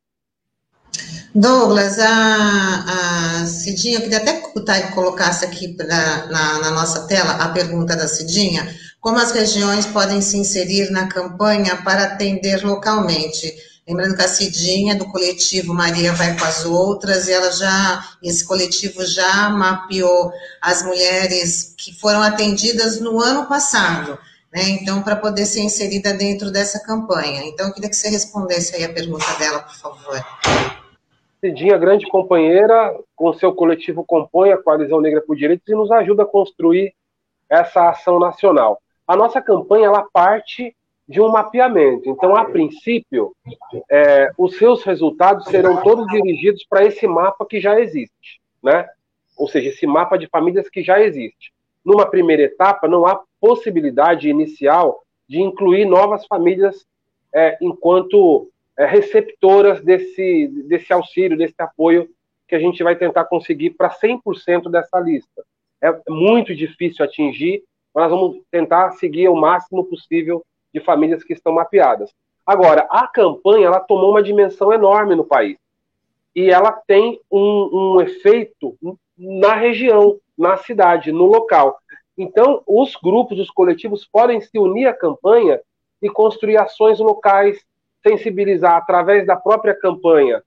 Douglas, 1.36 1.98
a, 2.00 3.42
a 3.42 3.46
Cidinha, 3.48 3.98
eu 3.98 4.02
queria 4.02 4.20
até 4.20 4.34
que 4.34 4.60
o 4.60 4.64
Thay 4.64 4.92
colocasse 4.92 5.44
aqui 5.44 5.70
pra, 5.70 6.28
na, 6.28 6.60
na 6.60 6.72
nossa 6.72 7.08
tela 7.08 7.32
a 7.44 7.50
pergunta 7.50 7.96
da 7.96 8.08
Cidinha, 8.08 8.68
como 9.02 9.18
as 9.18 9.32
regiões 9.32 9.86
podem 9.88 10.22
se 10.22 10.38
inserir 10.38 10.92
na 10.92 11.08
campanha 11.08 11.76
para 11.78 12.04
atender 12.04 12.64
localmente? 12.64 13.52
Lembrando 13.88 14.16
que 14.16 14.22
a 14.22 14.28
Cidinha, 14.28 14.96
do 14.96 15.06
coletivo 15.08 15.74
Maria 15.74 16.14
Vai 16.14 16.38
com 16.38 16.46
as 16.46 16.66
Outras, 16.66 17.28
e 17.28 17.34
ela 17.34 17.52
já, 17.52 18.08
esse 18.22 18.46
coletivo 18.46 19.04
já 19.04 19.50
mapeou 19.50 20.32
as 20.62 20.84
mulheres 20.84 21.74
que 21.78 21.94
foram 22.00 22.22
atendidas 22.22 23.02
no 23.02 23.20
ano 23.20 23.46
passado, 23.46 24.18
né? 24.54 24.62
Então, 24.80 25.02
para 25.02 25.16
poder 25.16 25.46
ser 25.48 25.62
inserida 25.62 26.14
dentro 26.14 26.52
dessa 26.52 26.80
campanha. 26.86 27.42
Então, 27.46 27.68
eu 27.68 27.74
queria 27.74 27.90
que 27.90 27.96
você 27.96 28.10
respondesse 28.10 28.76
aí 28.76 28.84
a 28.84 28.94
pergunta 28.94 29.26
dela, 29.40 29.60
por 29.64 29.76
favor. 29.76 30.24
Cidinha, 31.42 31.78
grande 31.78 32.06
companheira, 32.08 32.96
com 33.16 33.34
seu 33.34 33.54
coletivo 33.54 34.06
compõe 34.06 34.52
a 34.52 34.62
Coalizão 34.62 35.02
Negra 35.02 35.22
por 35.22 35.36
Direitos 35.36 35.68
e 35.68 35.74
nos 35.74 35.92
ajuda 35.92 36.24
a 36.24 36.28
construir 36.28 36.94
essa 37.50 37.90
ação 37.90 38.20
nacional. 38.20 38.80
A 39.08 39.16
nossa 39.16 39.42
campanha, 39.42 39.88
ela 39.88 40.08
parte 40.14 40.76
de 41.10 41.20
um 41.20 41.30
mapeamento. 41.30 42.10
Então, 42.10 42.36
a 42.36 42.46
princípio, 42.46 43.36
é, 43.90 44.32
os 44.38 44.58
seus 44.58 44.84
resultados 44.84 45.48
serão 45.48 45.82
todos 45.82 46.08
dirigidos 46.08 46.64
para 46.70 46.86
esse 46.86 47.06
mapa 47.08 47.46
que 47.46 47.60
já 47.60 47.80
existe, 47.80 48.40
né? 48.64 48.88
Ou 49.36 49.48
seja, 49.48 49.70
esse 49.70 49.86
mapa 49.86 50.18
de 50.18 50.28
famílias 50.28 50.70
que 50.70 50.82
já 50.84 51.02
existe. 51.02 51.52
Numa 51.84 52.06
primeira 52.06 52.44
etapa, 52.44 52.88
não 52.88 53.06
há 53.06 53.22
possibilidade 53.40 54.30
inicial 54.30 55.04
de 55.28 55.42
incluir 55.42 55.86
novas 55.86 56.26
famílias 56.26 56.86
é, 57.34 57.58
enquanto 57.62 58.50
é, 58.78 58.86
receptoras 58.86 59.82
desse, 59.82 60.48
desse 60.68 60.94
auxílio, 60.94 61.38
desse 61.38 61.56
apoio 61.60 62.10
que 62.48 62.56
a 62.56 62.60
gente 62.60 62.84
vai 62.84 62.96
tentar 62.96 63.26
conseguir 63.26 63.72
para 63.72 63.90
100% 63.90 64.70
dessa 64.70 65.00
lista. 65.00 65.44
É 65.82 65.94
muito 66.08 66.56
difícil 66.56 67.04
atingir, 67.04 67.64
mas 67.94 68.10
nós 68.10 68.12
vamos 68.12 68.42
tentar 68.52 68.92
seguir 68.92 69.28
o 69.28 69.36
máximo 69.36 69.84
possível 69.86 70.44
de 70.74 70.80
famílias 70.80 71.24
que 71.24 71.34
estão 71.34 71.54
mapeadas. 71.54 72.12
Agora, 72.46 72.88
a 72.90 73.08
campanha 73.08 73.68
ela 73.68 73.80
tomou 73.80 74.12
uma 74.12 74.24
dimensão 74.24 74.74
enorme 74.74 75.16
no 75.16 75.24
país 75.24 75.58
e 76.36 76.50
ela 76.50 76.72
tem 76.72 77.20
um, 77.32 77.96
um 77.96 78.02
efeito 78.02 78.76
na 79.18 79.54
região, 79.56 80.20
na 80.38 80.58
cidade, 80.58 81.12
no 81.12 81.26
local. 81.26 81.78
Então, 82.18 82.62
os 82.68 82.96
grupos, 82.96 83.40
os 83.40 83.50
coletivos 83.50 84.06
podem 84.06 84.40
se 84.42 84.58
unir 84.58 84.88
à 84.88 84.94
campanha 84.94 85.60
e 86.02 86.10
construir 86.10 86.58
ações 86.58 87.00
locais, 87.00 87.60
sensibilizar 88.06 88.76
através 88.76 89.26
da 89.26 89.36
própria 89.36 89.74
campanha 89.74 90.44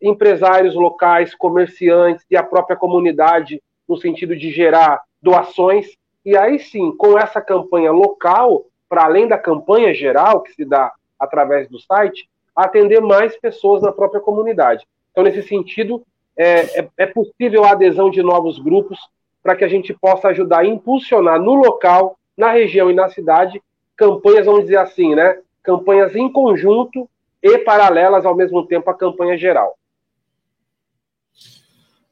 empresários 0.00 0.74
locais, 0.74 1.34
comerciantes 1.34 2.24
e 2.30 2.36
a 2.36 2.42
própria 2.42 2.76
comunidade, 2.76 3.62
no 3.86 3.98
sentido 3.98 4.34
de 4.34 4.50
gerar 4.50 5.02
doações. 5.20 5.94
E 6.24 6.36
aí 6.36 6.58
sim, 6.58 6.96
com 6.96 7.18
essa 7.18 7.40
campanha 7.40 7.92
local, 7.92 8.64
para 8.88 9.04
além 9.04 9.28
da 9.28 9.36
campanha 9.36 9.92
geral 9.92 10.42
que 10.42 10.52
se 10.54 10.64
dá 10.64 10.92
através 11.18 11.68
do 11.68 11.78
site, 11.78 12.28
atender 12.56 13.00
mais 13.00 13.36
pessoas 13.36 13.82
na 13.82 13.92
própria 13.92 14.20
comunidade. 14.20 14.86
Então, 15.10 15.24
nesse 15.24 15.42
sentido, 15.42 16.02
é, 16.36 16.80
é, 16.80 16.88
é 16.96 17.06
possível 17.06 17.64
a 17.64 17.72
adesão 17.72 18.10
de 18.10 18.22
novos 18.22 18.58
grupos 18.58 18.98
para 19.42 19.56
que 19.56 19.64
a 19.64 19.68
gente 19.68 19.94
possa 19.94 20.28
ajudar 20.28 20.60
a 20.60 20.66
impulsionar 20.66 21.40
no 21.40 21.54
local, 21.54 22.18
na 22.36 22.50
região 22.52 22.90
e 22.90 22.94
na 22.94 23.08
cidade, 23.08 23.62
campanhas, 23.96 24.46
vamos 24.46 24.62
dizer 24.62 24.78
assim, 24.78 25.14
né? 25.14 25.38
Campanhas 25.62 26.14
em 26.14 26.30
conjunto 26.30 27.08
e 27.42 27.58
paralelas 27.58 28.24
ao 28.24 28.34
mesmo 28.34 28.66
tempo 28.66 28.90
à 28.90 28.94
campanha 28.94 29.36
geral. 29.36 29.76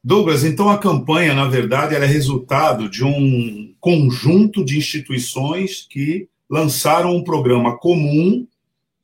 Douglas, 0.03 0.43
então 0.43 0.69
a 0.69 0.77
campanha, 0.77 1.33
na 1.33 1.47
verdade, 1.47 1.93
é 1.93 1.99
resultado 2.05 2.89
de 2.89 3.03
um 3.03 3.75
conjunto 3.79 4.63
de 4.63 4.77
instituições 4.77 5.85
que 5.89 6.29
lançaram 6.49 7.15
um 7.15 7.23
programa 7.23 7.77
comum 7.77 8.47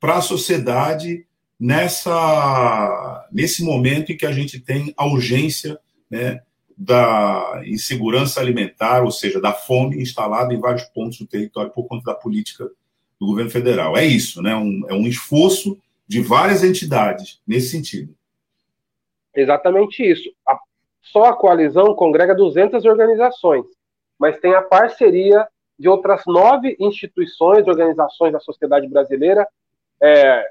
para 0.00 0.16
a 0.16 0.22
sociedade 0.22 1.26
nessa 1.58 3.26
nesse 3.32 3.62
momento 3.64 4.12
em 4.12 4.16
que 4.16 4.26
a 4.26 4.32
gente 4.32 4.60
tem 4.60 4.92
a 4.96 5.06
urgência 5.06 5.78
né, 6.10 6.40
da 6.76 7.62
insegurança 7.64 8.40
alimentar, 8.40 9.02
ou 9.02 9.10
seja, 9.10 9.40
da 9.40 9.52
fome 9.52 10.00
instalada 10.00 10.52
em 10.52 10.60
vários 10.60 10.84
pontos 10.84 11.18
do 11.18 11.26
território 11.26 11.70
por 11.70 11.86
conta 11.86 12.04
da 12.04 12.14
política 12.14 12.70
do 13.18 13.26
governo 13.26 13.50
federal. 13.50 13.96
É 13.96 14.04
isso, 14.04 14.42
né? 14.42 14.54
Um, 14.54 14.82
é 14.88 14.92
um 14.92 15.06
esforço 15.06 15.78
de 16.06 16.20
várias 16.20 16.62
entidades 16.62 17.40
nesse 17.46 17.70
sentido. 17.70 18.14
Exatamente 19.34 20.02
isso. 20.02 20.30
A, 20.46 20.58
só 21.00 21.24
a 21.24 21.36
coalizão 21.36 21.94
congrega 21.94 22.34
200 22.34 22.84
organizações, 22.84 23.64
mas 24.18 24.38
tem 24.38 24.54
a 24.54 24.62
parceria 24.62 25.46
de 25.78 25.88
outras 25.88 26.22
nove 26.26 26.76
instituições, 26.78 27.66
organizações 27.66 28.32
da 28.32 28.40
sociedade 28.40 28.86
brasileira, 28.88 29.46
é, 30.02 30.44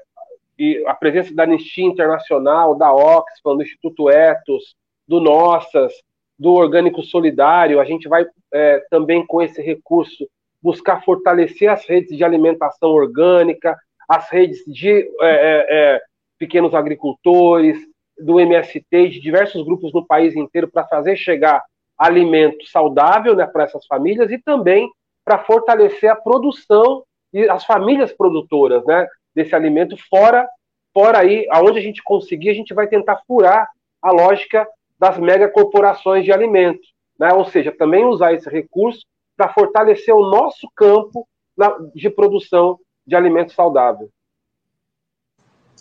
e 0.58 0.84
a 0.86 0.94
presença 0.94 1.34
da 1.34 1.42
Anistia 1.42 1.84
Internacional, 1.84 2.74
da 2.74 2.92
Oxfam, 2.92 3.56
do 3.56 3.62
Instituto 3.62 4.08
Etos, 4.08 4.76
do 5.06 5.20
Nossas, 5.20 5.92
do 6.38 6.52
Orgânico 6.52 7.02
Solidário. 7.02 7.80
A 7.80 7.84
gente 7.84 8.08
vai 8.08 8.26
é, 8.52 8.84
também, 8.90 9.24
com 9.26 9.40
esse 9.42 9.62
recurso, 9.62 10.28
buscar 10.62 11.02
fortalecer 11.04 11.70
as 11.70 11.84
redes 11.86 12.16
de 12.16 12.24
alimentação 12.24 12.90
orgânica, 12.90 13.76
as 14.08 14.28
redes 14.30 14.58
de 14.66 14.90
é, 14.90 15.06
é, 15.22 15.66
é 15.68 16.00
pequenos 16.38 16.74
agricultores, 16.74 17.78
do 18.18 18.40
MST, 18.40 19.08
de 19.08 19.20
diversos 19.20 19.62
grupos 19.64 19.92
no 19.92 20.06
país 20.06 20.34
inteiro, 20.34 20.68
para 20.68 20.86
fazer 20.86 21.16
chegar 21.16 21.62
alimento 21.98 22.66
saudável 22.66 23.34
né, 23.34 23.46
para 23.46 23.64
essas 23.64 23.86
famílias 23.86 24.30
e 24.30 24.38
também 24.38 24.88
para 25.24 25.38
fortalecer 25.38 26.10
a 26.10 26.16
produção 26.16 27.02
e 27.32 27.48
as 27.48 27.64
famílias 27.64 28.12
produtoras, 28.12 28.84
né, 28.86 29.06
desse 29.34 29.54
alimento 29.54 29.96
fora, 30.08 30.48
fora 30.94 31.18
aí, 31.18 31.46
aonde 31.50 31.78
a 31.78 31.82
gente 31.82 32.02
conseguir, 32.02 32.50
a 32.50 32.54
gente 32.54 32.72
vai 32.72 32.86
tentar 32.86 33.20
furar 33.26 33.68
a 34.00 34.10
lógica 34.12 34.66
das 34.98 35.18
megacorporações 35.18 36.24
de 36.24 36.32
alimentos, 36.32 36.86
né? 37.18 37.32
Ou 37.32 37.44
seja, 37.44 37.72
também 37.72 38.04
usar 38.04 38.32
esse 38.32 38.48
recurso 38.48 39.00
para 39.36 39.52
fortalecer 39.52 40.14
o 40.14 40.30
nosso 40.30 40.68
campo 40.74 41.26
na, 41.56 41.76
de 41.94 42.08
produção 42.10 42.78
de 43.06 43.14
alimentos 43.14 43.54
saudáveis. 43.54 44.10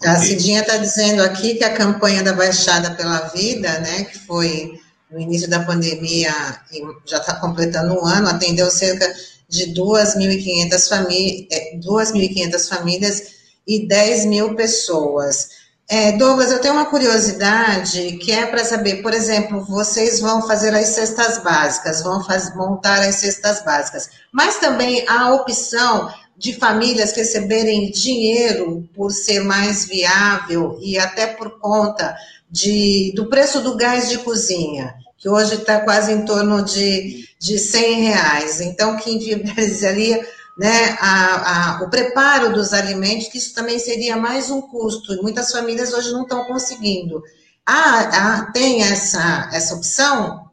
A 0.04 0.16
Cidinha 0.18 0.62
está 0.62 0.78
dizendo 0.78 1.24
aqui 1.24 1.56
que 1.56 1.64
a 1.64 1.74
campanha 1.74 2.22
da 2.22 2.34
Baixada 2.34 2.92
pela 2.96 3.30
Vida, 3.30 3.80
né, 3.80 4.04
que 4.04 4.20
foi 4.20 4.80
no 5.10 5.20
início 5.20 5.50
da 5.50 5.64
pandemia, 5.64 6.32
já 7.06 7.18
está 7.18 7.40
completando 7.40 7.94
um 7.94 8.06
ano, 8.06 8.28
atendeu 8.28 8.70
cerca 8.70 9.08
de 9.48 9.74
2.500 9.74 10.90
famí 10.90 11.48
é, 11.52 11.80
famílias 12.68 13.36
e 13.66 13.88
10 13.88 14.26
mil 14.26 14.56
pessoas. 14.56 15.50
É, 15.88 16.14
Douglas, 16.14 16.52
eu 16.52 16.60
tenho 16.60 16.74
uma 16.74 16.86
curiosidade 16.86 18.14
que 18.18 18.32
é 18.32 18.48
para 18.48 18.66
saber, 18.66 19.04
por 19.04 19.14
exemplo, 19.14 19.64
vocês 19.66 20.20
vão 20.20 20.42
fazer 20.48 20.74
as 20.74 20.88
cestas 20.90 21.38
básicas, 21.44 22.02
vão 22.02 22.24
faz, 22.24 22.56
montar 22.56 23.02
as 23.02 23.16
cestas 23.16 23.64
básicas, 23.64 24.10
mas 24.32 24.58
também 24.58 25.06
há 25.08 25.22
a 25.22 25.36
opção 25.36 26.12
de 26.36 26.54
famílias 26.54 27.14
receberem 27.14 27.92
dinheiro 27.92 28.90
por 28.96 29.12
ser 29.12 29.42
mais 29.42 29.86
viável 29.86 30.78
e 30.82 30.98
até 30.98 31.28
por 31.28 31.60
conta 31.60 32.16
de, 32.50 33.14
do 33.16 33.30
preço 33.30 33.62
do 33.62 33.78
gás 33.78 34.10
de 34.10 34.18
cozinha 34.18 34.96
que 35.26 35.30
hoje 35.30 35.56
está 35.56 35.80
quase 35.80 36.12
em 36.12 36.24
torno 36.24 36.64
de, 36.64 37.28
de 37.40 37.58
100 37.58 38.04
reais. 38.04 38.62
Então, 38.62 38.96
que 38.96 39.12
inviabilizaria 39.12 40.24
né, 40.58 40.96
a, 41.00 41.80
a, 41.80 41.84
o 41.84 41.90
preparo 41.90 42.54
dos 42.54 42.74
alimentos, 42.74 43.28
que 43.28 43.38
isso 43.38 43.54
também 43.54 43.78
seria 43.78 44.16
mais 44.16 44.50
um 44.50 44.62
custo, 44.62 45.14
e 45.14 45.22
muitas 45.22 45.52
famílias 45.52 45.94
hoje 45.94 46.12
não 46.14 46.24
estão 46.24 46.46
conseguindo. 46.46 47.22
Ah, 47.66 48.10
ah, 48.14 48.52
tem 48.52 48.84
essa, 48.84 49.50
essa 49.54 49.76
opção? 49.76 50.50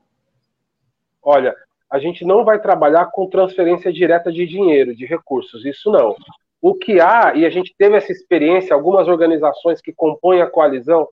Olha, 1.23 1.55
a 1.91 1.99
gente 1.99 2.25
não 2.25 2.45
vai 2.45 2.61
trabalhar 2.61 3.07
com 3.07 3.29
transferência 3.29 3.93
direta 3.93 4.33
de 4.33 4.47
dinheiro, 4.47 4.97
de 4.97 5.07
recursos, 5.07 5.65
isso 5.65 5.91
não. 5.91 6.17
o 6.61 6.75
que 6.75 7.01
há, 7.01 7.35
e 7.35 7.45
a 7.45 7.51
gente 7.51 7.75
teve 7.77 7.97
essa 7.97 8.11
experiência, 8.11 8.75
algumas 8.75 9.09
organizações 9.09 9.81
que 9.81 9.93
compõem 9.93 10.41
a 10.41 10.51
coalizão 10.51 11.09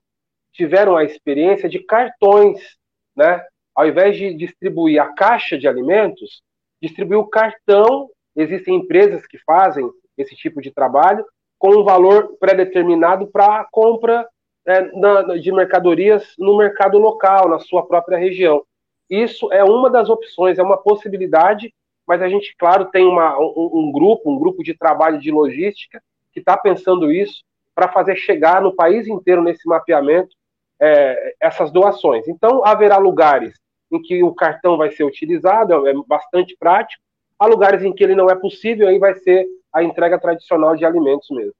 tiveram 0.53 0.97
a 0.97 1.05
experiência 1.05 1.69
de 1.69 1.79
cartões, 1.81 2.59
né? 3.17 3.45
Ao 3.75 3.87
invés 3.87 4.17
de 4.17 4.35
distribuir 4.35 5.01
a 5.01 5.13
caixa 5.13 5.57
de 5.57 5.69
alimentos, 5.69 6.43
distribuir 6.83 7.19
o 7.19 7.29
cartão. 7.29 8.11
Existem 8.41 8.77
empresas 8.77 9.27
que 9.27 9.39
fazem 9.39 9.89
esse 10.17 10.35
tipo 10.35 10.61
de 10.61 10.71
trabalho 10.71 11.25
com 11.59 11.77
um 11.77 11.85
valor 11.85 12.37
pré-determinado 12.41 13.27
para 13.27 13.61
a 13.61 13.67
compra 13.71 14.27
é, 14.67 14.83
na, 14.97 15.23
de 15.37 15.53
mercadorias 15.53 16.35
no 16.39 16.57
mercado 16.57 16.99
local, 16.99 17.49
na 17.49 17.59
sua 17.59 17.87
própria 17.87 18.19
região. 18.19 18.63
Isso 19.09 19.53
é 19.53 19.63
uma 19.63 19.91
das 19.91 20.09
opções, 20.09 20.59
é 20.59 20.63
uma 20.63 20.79
possibilidade, 20.79 21.75
mas 22.07 22.23
a 22.23 22.29
gente, 22.29 22.55
claro, 22.57 22.87
tem 22.87 23.05
uma, 23.05 23.39
um, 23.39 23.71
um 23.75 23.93
grupo, 23.93 24.31
um 24.31 24.39
grupo 24.39 24.63
de 24.63 24.73
trabalho 24.75 25.19
de 25.19 25.31
logística 25.31 26.03
que 26.33 26.41
está 26.41 26.57
pensando 26.57 27.11
isso 27.13 27.43
para 27.75 27.89
fazer 27.89 28.17
chegar 28.17 28.63
no 28.63 28.75
país 28.75 29.07
inteiro 29.07 29.43
nesse 29.43 29.69
mapeamento 29.69 30.35
é, 30.81 31.35
essas 31.41 31.71
doações. 31.71 32.27
Então, 32.27 32.65
haverá 32.65 32.97
lugares 32.97 33.55
em 33.93 34.01
que 34.01 34.23
o 34.23 34.35
cartão 34.35 34.77
vai 34.77 34.91
ser 34.93 35.05
utilizado, 35.05 35.87
é 35.87 35.93
bastante 36.07 36.57
prático, 36.59 37.03
há 37.41 37.47
lugares 37.47 37.83
em 37.83 37.93
que 37.93 38.05
ele 38.05 38.15
não 38.15 38.29
é 38.29 38.37
possível, 38.37 38.87
aí 38.87 38.99
vai 38.99 39.15
ser 39.15 39.47
a 39.73 39.83
entrega 39.83 40.21
tradicional 40.21 40.77
de 40.77 40.85
alimentos 40.85 41.27
mesmo. 41.31 41.55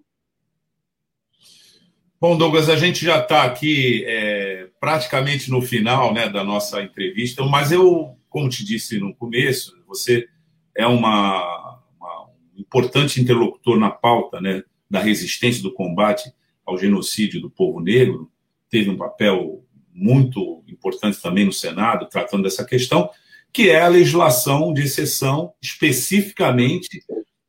Bom, 2.21 2.37
Douglas, 2.37 2.69
a 2.69 2.77
gente 2.77 3.03
já 3.03 3.19
está 3.19 3.45
aqui 3.45 4.05
é, 4.07 4.69
praticamente 4.79 5.51
no 5.51 5.63
final 5.63 6.13
né, 6.13 6.29
da 6.29 6.45
nossa 6.45 6.83
entrevista, 6.83 7.43
mas 7.47 7.73
eu, 7.73 8.15
como 8.29 8.51
te 8.51 8.63
disse 8.63 9.01
no 9.01 9.15
começo, 9.15 9.75
você 9.87 10.29
é 10.77 10.87
uma, 10.87 11.81
uma, 11.99 12.25
um 12.27 12.61
importante 12.61 13.23
interlocutor 13.23 13.79
na 13.79 13.89
pauta 13.89 14.39
né, 14.39 14.63
da 14.91 15.01
resistência 15.01 15.63
do 15.63 15.73
combate 15.73 16.31
ao 16.67 16.77
genocídio 16.77 17.41
do 17.41 17.49
povo 17.49 17.81
negro, 17.81 18.31
teve 18.69 18.91
um 18.91 18.99
papel 18.99 19.65
muito 19.95 20.63
importante 20.69 21.21
também 21.23 21.47
no 21.47 21.53
Senado, 21.53 22.07
tratando 22.07 22.43
dessa 22.43 22.67
questão, 22.67 23.09
que 23.53 23.71
é 23.71 23.81
a 23.81 23.89
legislação 23.89 24.73
de 24.73 24.83
exceção, 24.83 25.53
especificamente 25.61 27.03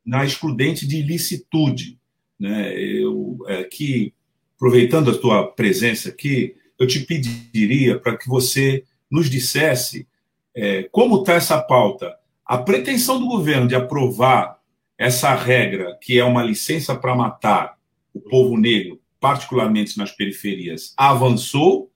na 0.04 0.24
excludente 0.24 0.86
de 0.86 0.96
ilicitude. 0.96 1.98
Né? 2.38 2.74
Eu, 2.78 3.38
é, 3.46 3.64
que 3.64 4.12
aproveitando 4.56 5.10
a 5.10 5.18
tua 5.18 5.46
presença 5.48 6.08
aqui, 6.08 6.56
eu 6.78 6.86
te 6.86 7.00
pediria 7.00 7.98
para 7.98 8.16
que 8.16 8.28
você 8.28 8.84
nos 9.10 9.28
dissesse 9.28 10.06
é, 10.54 10.84
como 10.84 11.20
está 11.20 11.34
essa 11.34 11.60
pauta. 11.60 12.16
A 12.44 12.58
pretensão 12.58 13.18
do 13.18 13.26
governo 13.26 13.68
de 13.68 13.74
aprovar 13.74 14.58
essa 14.98 15.34
regra, 15.34 15.98
que 16.00 16.18
é 16.18 16.24
uma 16.24 16.42
licença 16.42 16.94
para 16.94 17.14
matar 17.14 17.76
o 18.12 18.20
povo 18.20 18.56
negro, 18.56 19.00
particularmente 19.18 19.96
nas 19.96 20.12
periferias, 20.12 20.94
avançou 20.96 21.90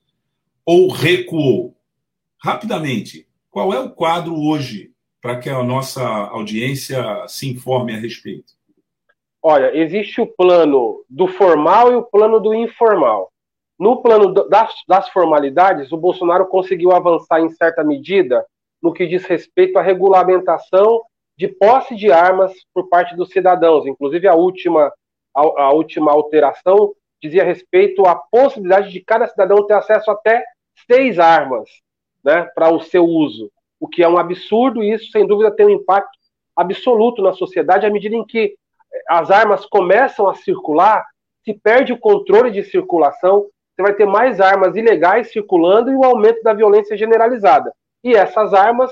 ou 0.64 0.90
recuou? 0.90 1.76
Rapidamente, 2.42 3.25
qual 3.56 3.72
é 3.72 3.80
o 3.80 3.88
quadro 3.88 4.34
hoje 4.38 4.90
para 5.18 5.40
que 5.40 5.48
a 5.48 5.62
nossa 5.62 6.06
audiência 6.06 7.26
se 7.26 7.48
informe 7.48 7.94
a 7.94 7.96
respeito? 7.96 8.52
Olha, 9.42 9.74
existe 9.74 10.20
o 10.20 10.26
plano 10.26 11.02
do 11.08 11.26
formal 11.26 11.90
e 11.90 11.96
o 11.96 12.02
plano 12.02 12.38
do 12.38 12.52
informal. 12.52 13.32
No 13.78 14.02
plano 14.02 14.30
das, 14.46 14.74
das 14.86 15.08
formalidades, 15.08 15.90
o 15.90 15.96
Bolsonaro 15.96 16.46
conseguiu 16.48 16.92
avançar 16.92 17.40
em 17.40 17.48
certa 17.48 17.82
medida 17.82 18.44
no 18.82 18.92
que 18.92 19.06
diz 19.06 19.24
respeito 19.24 19.78
à 19.78 19.82
regulamentação 19.82 21.00
de 21.38 21.48
posse 21.48 21.96
de 21.96 22.12
armas 22.12 22.52
por 22.74 22.90
parte 22.90 23.16
dos 23.16 23.30
cidadãos. 23.30 23.86
Inclusive, 23.86 24.28
a 24.28 24.34
última, 24.34 24.92
a, 25.34 25.40
a 25.62 25.72
última 25.72 26.12
alteração 26.12 26.92
dizia 27.22 27.42
respeito 27.42 28.04
à 28.04 28.16
possibilidade 28.16 28.92
de 28.92 29.00
cada 29.00 29.26
cidadão 29.26 29.66
ter 29.66 29.72
acesso 29.72 30.10
até 30.10 30.44
seis 30.86 31.18
armas 31.18 31.70
né, 32.26 32.42
para 32.56 32.70
o 32.70 32.80
seu 32.80 33.04
uso, 33.04 33.52
o 33.80 33.88
que 33.88 34.02
é 34.02 34.08
um 34.08 34.18
absurdo 34.18 34.82
e 34.82 34.92
isso, 34.92 35.10
sem 35.10 35.26
dúvida, 35.26 35.54
tem 35.54 35.66
um 35.66 35.70
impacto 35.70 36.16
absoluto 36.54 37.22
na 37.22 37.32
sociedade 37.32 37.86
à 37.86 37.90
medida 37.90 38.16
em 38.16 38.24
que 38.24 38.54
as 39.08 39.30
armas 39.30 39.66
começam 39.66 40.28
a 40.28 40.34
circular, 40.34 41.04
se 41.44 41.54
perde 41.54 41.92
o 41.92 41.98
controle 41.98 42.50
de 42.50 42.64
circulação, 42.64 43.46
você 43.76 43.82
vai 43.82 43.94
ter 43.94 44.06
mais 44.06 44.40
armas 44.40 44.74
ilegais 44.74 45.30
circulando 45.30 45.92
e 45.92 45.94
o 45.94 46.04
aumento 46.04 46.42
da 46.42 46.54
violência 46.54 46.96
generalizada. 46.96 47.70
E 48.02 48.14
essas 48.14 48.54
armas, 48.54 48.90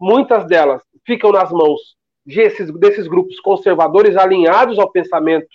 muitas 0.00 0.44
delas, 0.46 0.82
ficam 1.06 1.30
nas 1.30 1.52
mãos 1.52 1.94
desses, 2.26 2.72
desses 2.78 3.06
grupos 3.06 3.38
conservadores 3.40 4.16
alinhados 4.16 4.78
ao 4.78 4.90
pensamento 4.90 5.46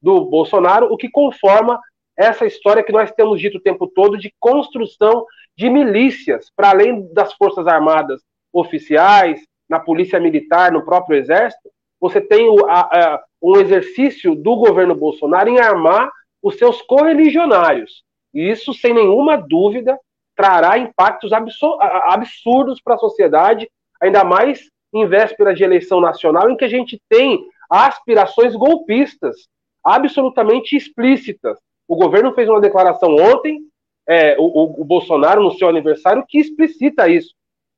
do 0.00 0.24
Bolsonaro, 0.26 0.86
o 0.92 0.96
que 0.96 1.10
conforma 1.10 1.80
essa 2.16 2.46
história 2.46 2.82
que 2.82 2.92
nós 2.92 3.10
temos 3.10 3.40
dito 3.40 3.58
o 3.58 3.62
tempo 3.62 3.86
todo 3.88 4.16
de 4.16 4.32
construção 4.38 5.26
de 5.56 5.70
milícias, 5.70 6.50
para 6.54 6.70
além 6.70 7.12
das 7.12 7.32
Forças 7.34 7.66
Armadas 7.66 8.22
oficiais, 8.52 9.40
na 9.68 9.80
Polícia 9.80 10.20
Militar, 10.20 10.70
no 10.70 10.84
próprio 10.84 11.18
Exército, 11.18 11.70
você 12.00 12.20
tem 12.20 12.48
o, 12.48 12.66
a, 12.66 12.80
a, 12.80 13.24
um 13.42 13.56
exercício 13.56 14.34
do 14.34 14.56
governo 14.56 14.94
Bolsonaro 14.94 15.48
em 15.48 15.58
armar 15.58 16.10
os 16.42 16.56
seus 16.56 16.82
correligionários. 16.82 18.04
E 18.32 18.48
isso, 18.48 18.72
sem 18.74 18.94
nenhuma 18.94 19.36
dúvida, 19.36 19.98
trará 20.36 20.78
impactos 20.78 21.32
absurdos 21.32 22.80
para 22.82 22.94
a 22.94 22.98
sociedade, 22.98 23.68
ainda 24.00 24.22
mais 24.22 24.68
em 24.92 25.06
véspera 25.06 25.54
de 25.54 25.64
eleição 25.64 26.00
nacional, 26.00 26.50
em 26.50 26.56
que 26.56 26.64
a 26.64 26.68
gente 26.68 27.00
tem 27.08 27.44
aspirações 27.68 28.54
golpistas 28.54 29.48
absolutamente 29.82 30.76
explícitas. 30.76 31.58
O 31.88 31.96
governo 31.96 32.34
fez 32.34 32.48
uma 32.48 32.60
declaração 32.60 33.16
ontem, 33.16 33.60
é, 34.08 34.36
o, 34.38 34.80
o, 34.80 34.84
Bolsonaro, 34.84 35.42
no 35.42 35.52
seu 35.52 35.68
aniversário, 35.68 36.24
que 36.26 36.38
explicita 36.38 37.08
isso. 37.08 37.34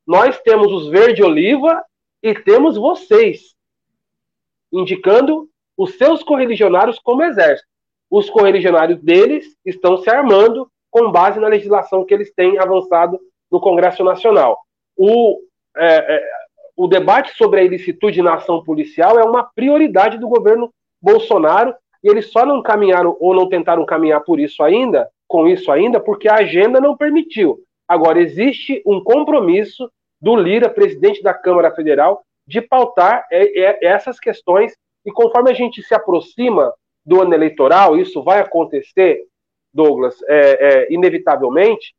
Nós 0.07 0.41
temos 0.41 0.73
os 0.73 0.89
verde-oliva 0.89 1.83
e 2.23 2.35
temos 2.35 2.77
vocês 2.77 3.55
indicando 4.73 5.49
os 5.77 5.95
seus 5.97 6.23
correligionários 6.23 6.99
como 6.99 7.23
exército. 7.23 7.69
Os 8.11 8.29
correligionários 8.29 9.01
deles 9.01 9.57
estão 9.65 9.99
se 9.99 10.11
armando 10.11 10.71
com 10.91 11.11
base 11.11 11.39
na 11.39 11.49
legislação 11.49 12.05
que 12.05 12.13
eles 12.13 12.33
têm 12.35 12.59
avançado 12.59 13.19
no 13.51 13.61
Congresso 13.61 14.03
Nacional. 14.03 14.59
O, 14.97 15.39
é, 15.77 16.17
é, 16.17 16.31
o 16.77 16.87
debate 16.87 17.37
sobre 17.37 17.61
a 17.61 17.65
ilicitude 17.65 18.23
na 18.23 18.35
ação 18.35 18.63
policial 18.63 19.19
é 19.19 19.25
uma 19.25 19.45
prioridade 19.45 20.19
do 20.19 20.29
governo 20.29 20.73
Bolsonaro 21.01 21.75
e 22.03 22.09
eles 22.09 22.31
só 22.31 22.45
não 22.45 22.63
caminharam 22.63 23.17
ou 23.21 23.35
não 23.35 23.49
tentaram 23.49 23.85
caminhar 23.85 24.23
por 24.23 24.41
isso 24.41 24.63
ainda, 24.63 25.09
com 25.29 25.47
isso 25.47 25.71
ainda, 25.71 26.01
porque 26.01 26.29
a 26.29 26.37
agenda 26.37 26.81
não 26.81 26.97
permitiu. 26.97 27.61
Agora, 27.87 28.21
existe 28.21 28.83
um 28.85 29.03
compromisso 29.03 29.89
do 30.21 30.35
Lira, 30.35 30.69
presidente 30.69 31.23
da 31.23 31.33
Câmara 31.33 31.71
Federal, 31.71 32.25
de 32.47 32.61
pautar 32.61 33.27
é, 33.31 33.61
é, 33.61 33.87
essas 33.87 34.19
questões, 34.19 34.75
e 35.05 35.13
conforme 35.13 35.51
a 35.51 35.55
gente 35.55 35.83
se 35.83 35.95
aproxima 35.95 36.73
do 37.05 37.21
ano 37.23 37.35
eleitoral, 37.35 37.97
isso 37.97 38.23
vai 38.23 38.41
acontecer, 38.41 39.25
Douglas, 39.73 40.17
é, 40.29 40.39
é, 40.39 40.93
inevitavelmente, 40.93 41.95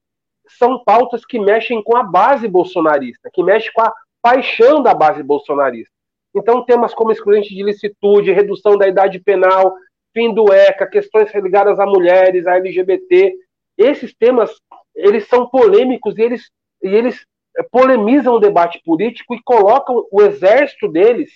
são 0.47 0.83
pautas 0.83 1.23
que 1.23 1.39
mexem 1.39 1.81
com 1.83 1.95
a 1.95 2.03
base 2.03 2.47
bolsonarista, 2.47 3.29
que 3.31 3.43
mexem 3.43 3.71
com 3.73 3.81
a 3.81 3.93
paixão 4.21 4.81
da 4.81 4.93
base 4.93 5.21
bolsonarista. 5.23 5.93
Então, 6.35 6.63
temas 6.65 6.93
como 6.93 7.11
excludente 7.11 7.55
de 7.55 7.63
licitude, 7.63 8.31
redução 8.31 8.77
da 8.77 8.87
idade 8.87 9.19
penal, 9.19 9.73
fim 10.13 10.33
do 10.33 10.51
ECA, 10.51 10.87
questões 10.87 11.33
ligadas 11.35 11.79
a 11.79 11.85
mulheres, 11.85 12.47
a 12.47 12.55
LGBT, 12.55 13.35
esses 13.77 14.13
temas, 14.13 14.51
eles 14.95 15.27
são 15.27 15.47
polêmicos 15.47 16.17
e 16.17 16.21
eles, 16.21 16.49
e 16.83 16.89
eles 16.89 17.25
polemizam 17.71 18.35
o 18.35 18.39
debate 18.39 18.81
político 18.83 19.35
e 19.35 19.43
colocam 19.43 20.05
o 20.11 20.21
exército 20.21 20.87
deles 20.87 21.31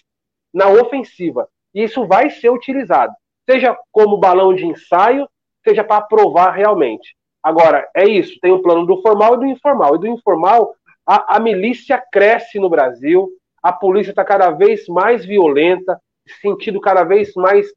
na 0.53 0.69
ofensiva. 0.69 1.47
E 1.73 1.83
isso 1.83 2.05
vai 2.05 2.29
ser 2.29 2.49
utilizado, 2.49 3.13
seja 3.49 3.77
como 3.91 4.17
balão 4.17 4.53
de 4.53 4.65
ensaio, 4.65 5.27
seja 5.63 5.83
para 5.83 5.97
aprovar 5.97 6.51
realmente. 6.51 7.15
Agora, 7.41 7.89
é 7.95 8.05
isso, 8.05 8.39
tem 8.41 8.51
o 8.51 8.55
um 8.55 8.61
plano 8.61 8.85
do 8.85 9.01
formal 9.01 9.35
e 9.35 9.37
do 9.39 9.45
informal. 9.45 9.95
E 9.95 9.99
do 9.99 10.07
informal, 10.07 10.73
a, 11.05 11.37
a 11.37 11.39
milícia 11.39 12.01
cresce 12.11 12.59
no 12.59 12.69
Brasil, 12.69 13.29
a 13.61 13.71
polícia 13.73 14.11
está 14.11 14.23
cada 14.23 14.51
vez 14.51 14.87
mais 14.87 15.25
violenta, 15.25 15.99
sentido 16.41 16.79
cada 16.79 17.03
vez 17.03 17.33
mais 17.35 17.67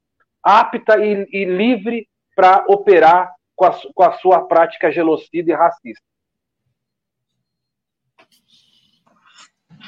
apta 0.43 0.97
e, 0.97 1.27
e 1.31 1.45
livre 1.45 2.07
para 2.35 2.65
operar 2.67 3.31
com 3.55 3.65
a, 3.65 3.79
com 3.93 4.03
a 4.03 4.13
sua 4.13 4.41
prática 4.47 4.91
genocida 4.91 5.51
e 5.51 5.55
racista. 5.55 6.03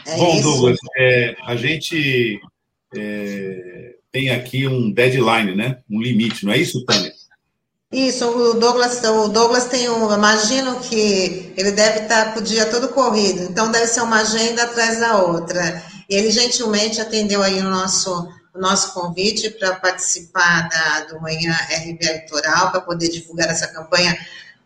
É 0.07 0.15
Bom, 0.15 0.33
isso. 0.33 0.43
Douglas, 0.43 0.77
é, 0.97 1.35
a 1.43 1.55
gente 1.55 2.39
é, 2.95 3.95
tem 4.11 4.31
aqui 4.31 4.67
um 4.67 4.91
deadline, 4.91 5.55
né? 5.55 5.81
Um 5.89 6.01
limite, 6.01 6.45
não 6.45 6.53
é 6.53 6.57
isso, 6.57 6.83
Tânia? 6.85 7.13
Isso, 7.91 8.27
o 8.27 8.53
Douglas, 8.53 9.03
o 9.03 9.29
Douglas 9.29 9.65
tem 9.65 9.89
um, 9.89 10.13
imagino 10.13 10.79
que 10.79 11.51
ele 11.57 11.71
deve 11.71 12.01
estar 12.01 12.33
com 12.33 12.39
o 12.39 12.43
dia 12.43 12.67
todo 12.67 12.89
corrido, 12.89 13.41
então 13.49 13.71
deve 13.71 13.87
ser 13.87 14.01
uma 14.01 14.21
agenda 14.21 14.63
atrás 14.63 14.99
da 14.99 15.23
outra. 15.23 15.83
E 16.07 16.15
ele 16.15 16.29
gentilmente 16.29 17.01
atendeu 17.01 17.41
aí 17.41 17.59
o 17.59 17.69
nosso 17.69 18.27
o 18.53 18.59
nosso 18.59 18.93
convite 18.93 19.49
para 19.51 19.75
participar 19.75 20.67
da, 20.69 21.05
do 21.05 21.21
Manhã 21.21 21.53
RB 21.69 21.97
Eleitoral, 22.01 22.71
para 22.71 22.81
poder 22.81 23.09
divulgar 23.09 23.49
essa 23.49 23.67
campanha 23.67 24.17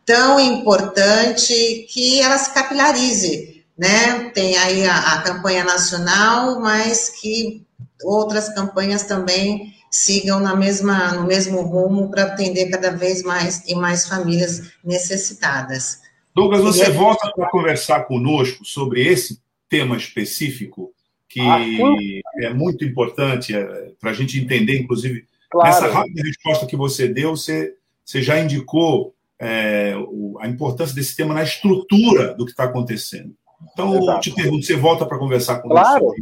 tão 0.06 0.40
importante 0.40 1.86
que 1.90 2.22
ela 2.22 2.38
se 2.38 2.54
capilarize, 2.54 3.64
né? 3.78 4.30
Tem 4.34 4.58
aí 4.58 4.86
a, 4.86 5.14
a 5.14 5.22
campanha 5.22 5.64
nacional, 5.64 6.60
mas 6.60 7.10
que 7.10 7.66
outras 8.04 8.54
campanhas 8.54 9.04
também 9.04 9.74
sigam 9.90 10.40
na 10.40 10.56
mesma, 10.56 11.14
no 11.14 11.26
mesmo 11.26 11.62
rumo 11.62 12.10
para 12.10 12.24
atender 12.24 12.70
cada 12.70 12.92
vez 12.92 13.24
mais 13.24 13.64
e 13.68 13.76
mais 13.76 14.08
famílias 14.08 14.72
necessitadas. 14.84 16.02
Douglas, 16.36 16.62
você 16.62 16.90
volta 16.90 17.32
para 17.36 17.50
conversar 17.50 18.06
conosco 18.06 18.66
sobre 18.66 19.08
esse 19.08 19.40
tema 19.70 19.96
específico 19.96 20.93
que 21.34 21.42
ah, 21.42 22.46
é 22.46 22.54
muito 22.54 22.86
importante 22.86 23.56
é, 23.56 23.92
para 24.00 24.12
a 24.12 24.14
gente 24.14 24.40
entender, 24.40 24.80
inclusive, 24.80 25.26
claro. 25.50 25.68
nessa 25.68 25.88
rápida 25.88 26.22
resposta 26.22 26.68
que 26.68 26.76
você 26.76 27.08
deu, 27.08 27.36
você, 27.36 27.74
você 28.06 28.22
já 28.22 28.40
indicou 28.40 29.16
é, 29.40 29.96
o, 29.98 30.38
a 30.40 30.48
importância 30.48 30.94
desse 30.94 31.16
tema 31.16 31.34
na 31.34 31.42
estrutura 31.42 32.36
do 32.36 32.46
que 32.46 32.52
está 32.52 32.66
acontecendo. 32.66 33.34
Então, 33.74 33.98
Exato. 33.98 34.20
te 34.20 34.36
pergunto, 34.36 34.64
você 34.64 34.76
volta 34.76 35.08
para 35.08 35.18
conversar 35.18 35.60
com 35.60 35.70
Claro, 35.70 36.14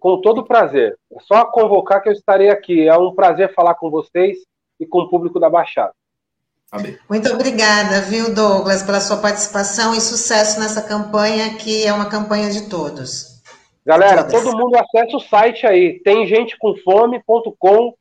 com 0.00 0.20
todo 0.22 0.46
prazer. 0.46 0.96
É 1.12 1.20
só 1.20 1.44
convocar 1.44 2.02
que 2.02 2.08
eu 2.08 2.12
estarei 2.14 2.48
aqui. 2.48 2.88
É 2.88 2.96
um 2.96 3.14
prazer 3.14 3.52
falar 3.52 3.74
com 3.74 3.90
vocês 3.90 4.38
e 4.80 4.86
com 4.86 5.00
o 5.00 5.10
público 5.10 5.38
da 5.38 5.50
Baixada. 5.50 5.92
Amém. 6.70 6.96
Muito 7.06 7.30
obrigada, 7.30 8.00
viu, 8.00 8.34
Douglas, 8.34 8.82
pela 8.82 8.98
sua 8.98 9.18
participação 9.18 9.94
e 9.94 10.00
sucesso 10.00 10.58
nessa 10.58 10.80
campanha, 10.80 11.54
que 11.56 11.86
é 11.86 11.92
uma 11.92 12.06
campanha 12.06 12.50
de 12.50 12.70
todos. 12.70 13.31
Galera, 13.84 14.24
todo 14.24 14.56
mundo 14.56 14.76
acessa 14.76 15.16
o 15.16 15.20
site 15.20 15.66
aí, 15.66 16.00
tem 16.04 16.26
gente 16.26 16.56
com 16.58 16.74
fome.com.br. 16.76 17.96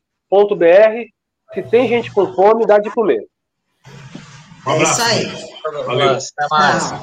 Se 1.54 1.64
tem 1.64 1.88
gente 1.88 2.12
com 2.12 2.34
fome, 2.34 2.66
dá 2.66 2.78
de 2.78 2.90
comer. 2.92 3.28
Um 4.66 4.72
é 4.72 4.84
isso 4.84 5.02
aí. 5.02 5.26
Valeu. 5.86 6.12
Até 6.12 6.48
mais. 6.50 6.94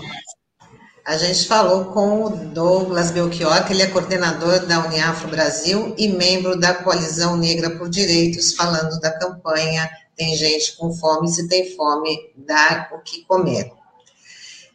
A 1.04 1.16
gente 1.16 1.48
falou 1.48 1.86
com 1.86 2.24
o 2.24 2.30
Douglas 2.30 3.10
Belchior, 3.10 3.66
que 3.66 3.72
ele 3.72 3.82
é 3.82 3.86
coordenador 3.86 4.66
da 4.66 4.86
Uniafro 4.86 5.28
Brasil 5.28 5.94
e 5.96 6.06
membro 6.06 6.58
da 6.58 6.74
Coalizão 6.74 7.34
Negra 7.36 7.70
por 7.78 7.88
Direitos, 7.88 8.54
falando 8.54 9.00
da 9.00 9.10
campanha 9.18 9.88
Tem 10.14 10.36
Gente 10.36 10.76
com 10.76 10.92
Fome, 10.92 11.28
se 11.28 11.48
tem 11.48 11.74
fome, 11.74 12.32
dá 12.36 12.90
o 12.92 12.98
que 12.98 13.24
comer. 13.24 13.72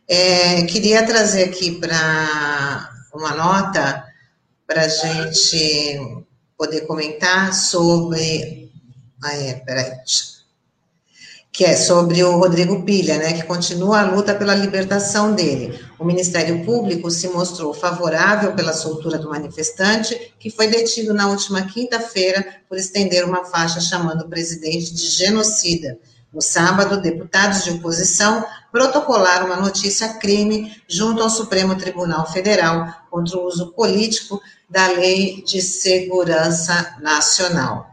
É, 0.08 0.64
queria 0.64 1.06
trazer 1.06 1.44
aqui 1.44 1.80
para 1.80 2.93
uma 3.14 3.36
nota 3.36 4.06
para 4.66 4.82
a 4.82 4.88
gente 4.88 6.24
poder 6.58 6.82
comentar 6.82 7.54
sobre. 7.54 8.72
Ah, 9.24 9.36
é, 9.36 9.54
peraí. 9.54 9.92
Que 11.52 11.66
é 11.66 11.76
sobre 11.76 12.24
o 12.24 12.38
Rodrigo 12.38 12.84
Pilha, 12.84 13.18
né, 13.20 13.34
que 13.34 13.44
continua 13.44 14.00
a 14.00 14.10
luta 14.10 14.34
pela 14.34 14.56
libertação 14.56 15.36
dele. 15.36 15.80
O 16.00 16.04
Ministério 16.04 16.66
Público 16.66 17.12
se 17.12 17.28
mostrou 17.28 17.76
favorável 17.76 18.54
pela 18.56 18.74
soltura 18.74 19.20
do 19.20 19.30
manifestante, 19.30 20.34
que 20.40 20.50
foi 20.50 20.68
detido 20.68 21.14
na 21.14 21.30
última 21.30 21.62
quinta-feira 21.62 22.44
por 22.68 22.76
estender 22.76 23.24
uma 23.24 23.46
faixa 23.46 23.80
chamando 23.80 24.22
o 24.22 24.30
presidente 24.30 24.92
de 24.94 25.06
genocida 25.06 26.00
no 26.34 26.42
sábado, 26.42 27.00
deputados 27.00 27.64
de 27.64 27.70
oposição 27.70 28.44
protocolaram 28.74 29.46
uma 29.46 29.58
notícia-crime 29.58 30.76
junto 30.88 31.22
ao 31.22 31.30
Supremo 31.30 31.78
Tribunal 31.78 32.26
Federal 32.26 32.92
contra 33.12 33.38
o 33.38 33.46
uso 33.46 33.72
político 33.74 34.42
da 34.68 34.88
Lei 34.88 35.44
de 35.44 35.62
Segurança 35.62 36.98
Nacional. 37.00 37.92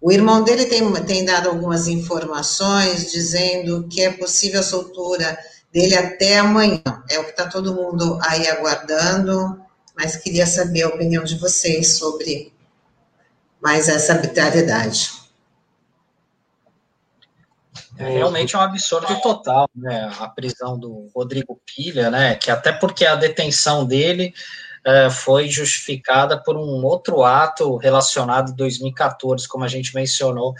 O 0.00 0.10
irmão 0.10 0.42
dele 0.42 0.64
tem, 0.64 0.90
tem 1.04 1.22
dado 1.22 1.50
algumas 1.50 1.86
informações 1.86 3.12
dizendo 3.12 3.86
que 3.90 4.00
é 4.00 4.10
possível 4.10 4.60
a 4.60 4.62
soltura 4.62 5.38
dele 5.70 5.94
até 5.94 6.38
amanhã. 6.38 6.80
É 7.10 7.18
o 7.18 7.24
que 7.24 7.30
está 7.30 7.46
todo 7.46 7.74
mundo 7.74 8.18
aí 8.22 8.48
aguardando, 8.48 9.60
mas 9.94 10.16
queria 10.16 10.46
saber 10.46 10.84
a 10.84 10.88
opinião 10.88 11.24
de 11.24 11.36
vocês 11.36 11.98
sobre 11.98 12.54
mais 13.60 13.86
essa 13.86 14.14
arbitrariedade. 14.14 15.27
É 17.98 18.08
realmente 18.10 18.54
é 18.54 18.58
um 18.58 18.62
absurdo 18.62 19.20
total, 19.20 19.68
né? 19.74 20.10
A 20.20 20.28
prisão 20.28 20.78
do 20.78 21.10
Rodrigo 21.14 21.60
Pilha, 21.66 22.10
né? 22.10 22.36
Que 22.36 22.50
até 22.50 22.72
porque 22.72 23.04
a 23.04 23.16
detenção 23.16 23.84
dele 23.84 24.32
é, 24.86 25.10
foi 25.10 25.48
justificada 25.48 26.40
por 26.42 26.56
um 26.56 26.84
outro 26.84 27.24
ato 27.24 27.76
relacionado 27.76 28.52
em 28.52 28.56
2014, 28.56 29.48
como 29.48 29.64
a 29.64 29.68
gente 29.68 29.94
mencionou 29.94 30.54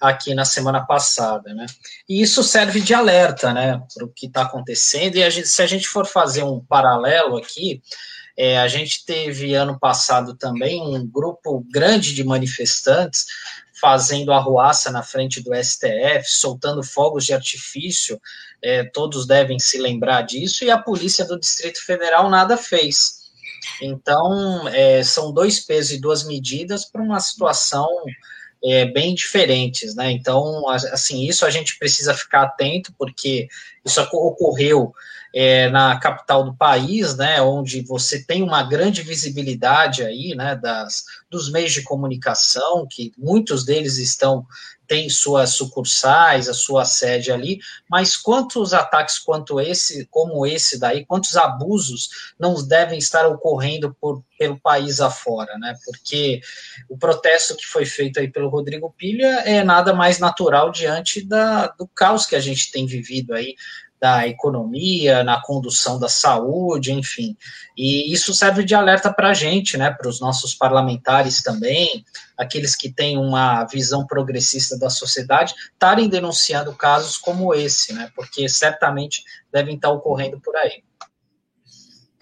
aqui 0.00 0.34
na 0.34 0.44
semana 0.44 0.84
passada, 0.84 1.52
né? 1.52 1.66
E 2.08 2.20
isso 2.22 2.42
serve 2.42 2.80
de 2.80 2.94
alerta, 2.94 3.52
né, 3.52 3.82
para 3.94 4.04
o 4.04 4.08
que 4.08 4.26
está 4.26 4.42
acontecendo. 4.42 5.16
E 5.16 5.24
a 5.24 5.30
gente, 5.30 5.48
se 5.48 5.62
a 5.62 5.66
gente 5.66 5.88
for 5.88 6.06
fazer 6.06 6.42
um 6.42 6.60
paralelo 6.60 7.36
aqui, 7.36 7.82
é, 8.36 8.58
a 8.58 8.68
gente 8.68 9.04
teve 9.04 9.54
ano 9.54 9.78
passado 9.78 10.34
também 10.34 10.82
um 10.82 11.06
grupo 11.06 11.64
grande 11.70 12.14
de 12.14 12.24
manifestantes 12.24 13.26
fazendo 13.84 14.32
arruaça 14.32 14.90
na 14.90 15.02
frente 15.02 15.42
do 15.42 15.54
STF, 15.54 16.24
soltando 16.24 16.82
fogos 16.82 17.26
de 17.26 17.34
artifício, 17.34 18.18
é, 18.62 18.82
todos 18.82 19.26
devem 19.26 19.58
se 19.58 19.76
lembrar 19.76 20.22
disso, 20.22 20.64
e 20.64 20.70
a 20.70 20.78
Polícia 20.78 21.22
do 21.22 21.38
Distrito 21.38 21.84
Federal 21.84 22.30
nada 22.30 22.56
fez. 22.56 23.24
Então, 23.82 24.66
é, 24.68 25.02
são 25.02 25.30
dois 25.34 25.60
pesos 25.60 25.92
e 25.92 26.00
duas 26.00 26.26
medidas 26.26 26.86
para 26.86 27.02
uma 27.02 27.20
situação 27.20 27.86
é, 28.64 28.86
bem 28.86 29.14
diferentes, 29.14 29.94
né? 29.94 30.10
Então, 30.10 30.66
assim, 30.70 31.28
isso 31.28 31.44
a 31.44 31.50
gente 31.50 31.78
precisa 31.78 32.14
ficar 32.14 32.44
atento, 32.44 32.90
porque 32.98 33.48
isso 33.84 34.00
ocorreu 34.00 34.92
é, 35.34 35.68
na 35.68 35.98
capital 35.98 36.44
do 36.44 36.54
país, 36.54 37.16
né, 37.16 37.42
onde 37.42 37.82
você 37.82 38.24
tem 38.24 38.42
uma 38.42 38.62
grande 38.62 39.02
visibilidade 39.02 40.04
aí, 40.04 40.34
né, 40.34 40.54
das, 40.54 41.04
dos 41.28 41.50
meios 41.50 41.72
de 41.72 41.82
comunicação, 41.82 42.86
que 42.88 43.12
muitos 43.18 43.64
deles 43.64 43.98
estão 43.98 44.46
têm 44.86 45.08
suas 45.08 45.50
sucursais, 45.50 46.48
a 46.48 46.54
sua 46.54 46.84
sede 46.84 47.32
ali, 47.32 47.58
mas 47.88 48.16
quantos 48.16 48.74
ataques 48.74 49.18
quanto 49.18 49.60
esse, 49.60 50.06
como 50.10 50.46
esse 50.46 50.78
daí, 50.78 51.04
quantos 51.04 51.36
abusos 51.36 52.34
não 52.38 52.54
devem 52.66 52.98
estar 52.98 53.26
ocorrendo 53.26 53.96
por, 53.98 54.22
pelo 54.38 54.60
país 54.60 55.00
afora, 55.00 55.56
né? 55.58 55.74
Porque 55.84 56.40
o 56.88 56.98
protesto 56.98 57.56
que 57.56 57.66
foi 57.66 57.86
feito 57.86 58.20
aí 58.20 58.30
pelo 58.30 58.48
Rodrigo 58.48 58.94
Pilha 58.96 59.42
é 59.46 59.64
nada 59.64 59.94
mais 59.94 60.18
natural 60.18 60.70
diante 60.70 61.24
da, 61.24 61.68
do 61.68 61.86
caos 61.88 62.26
que 62.26 62.36
a 62.36 62.40
gente 62.40 62.70
tem 62.70 62.86
vivido 62.86 63.34
aí 63.34 63.54
da 64.04 64.28
economia, 64.28 65.24
na 65.24 65.40
condução 65.40 65.98
da 65.98 66.10
saúde, 66.10 66.92
enfim. 66.92 67.34
E 67.74 68.12
isso 68.12 68.34
serve 68.34 68.62
de 68.62 68.74
alerta 68.74 69.10
para 69.10 69.30
a 69.30 69.32
gente, 69.32 69.78
né, 69.78 69.90
para 69.90 70.10
os 70.10 70.20
nossos 70.20 70.54
parlamentares 70.54 71.42
também, 71.42 72.04
aqueles 72.36 72.76
que 72.76 72.92
têm 72.92 73.16
uma 73.16 73.64
visão 73.64 74.06
progressista 74.06 74.78
da 74.78 74.90
sociedade, 74.90 75.54
estarem 75.72 76.06
denunciando 76.06 76.74
casos 76.74 77.16
como 77.16 77.54
esse, 77.54 77.94
né, 77.94 78.10
porque 78.14 78.46
certamente 78.46 79.24
devem 79.50 79.76
estar 79.76 79.88
ocorrendo 79.88 80.38
por 80.38 80.54
aí. 80.54 80.82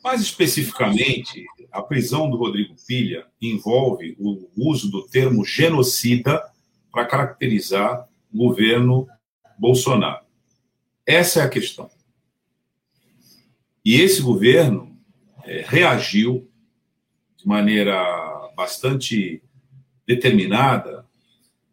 Mais 0.04 0.20
especificamente, 0.20 1.44
a 1.72 1.82
prisão 1.82 2.30
do 2.30 2.36
Rodrigo 2.36 2.76
Pilha 2.86 3.26
envolve 3.40 4.16
o 4.20 4.48
uso 4.56 4.88
do 4.88 5.02
termo 5.08 5.44
genocida 5.44 6.40
para 6.92 7.06
caracterizar 7.06 8.06
o 8.32 8.38
governo 8.38 9.08
Bolsonaro. 9.58 10.21
Essa 11.06 11.40
é 11.40 11.42
a 11.44 11.48
questão. 11.48 11.90
E 13.84 14.00
esse 14.00 14.22
governo 14.22 14.96
é, 15.44 15.64
reagiu 15.66 16.48
de 17.36 17.46
maneira 17.46 17.94
bastante 18.56 19.42
determinada 20.06 21.04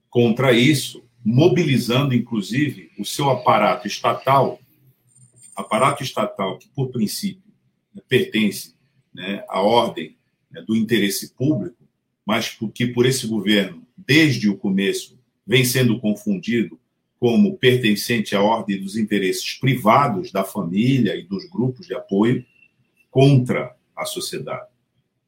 contra 0.10 0.52
isso, 0.52 1.04
mobilizando 1.24 2.16
inclusive 2.16 2.92
o 2.98 3.06
seu 3.06 3.30
aparato 3.30 3.86
estatal, 3.86 4.60
aparato 5.56 6.02
estatal 6.02 6.58
que, 6.58 6.68
por 6.70 6.90
princípio, 6.90 7.44
né, 7.94 8.02
pertence 8.08 8.74
né, 9.14 9.44
à 9.48 9.62
ordem 9.62 10.18
né, 10.50 10.62
do 10.62 10.76
interesse 10.76 11.34
público, 11.34 11.78
mas 12.26 12.58
que 12.74 12.88
por 12.88 13.06
esse 13.06 13.28
governo, 13.28 13.86
desde 13.96 14.50
o 14.50 14.58
começo, 14.58 15.20
vem 15.46 15.64
sendo 15.64 16.00
confundido 16.00 16.79
como 17.20 17.58
pertencente 17.58 18.36
à 18.36 18.42
ordem 18.42 18.82
dos 18.82 18.96
interesses 18.96 19.54
privados 19.56 20.32
da 20.32 20.44
família 20.44 21.16
e 21.16 21.24
dos 21.24 21.50
grupos 21.50 21.86
de 21.86 21.94
apoio 21.94 22.46
contra 23.12 23.76
a 23.96 24.06
sociedade. 24.06 24.68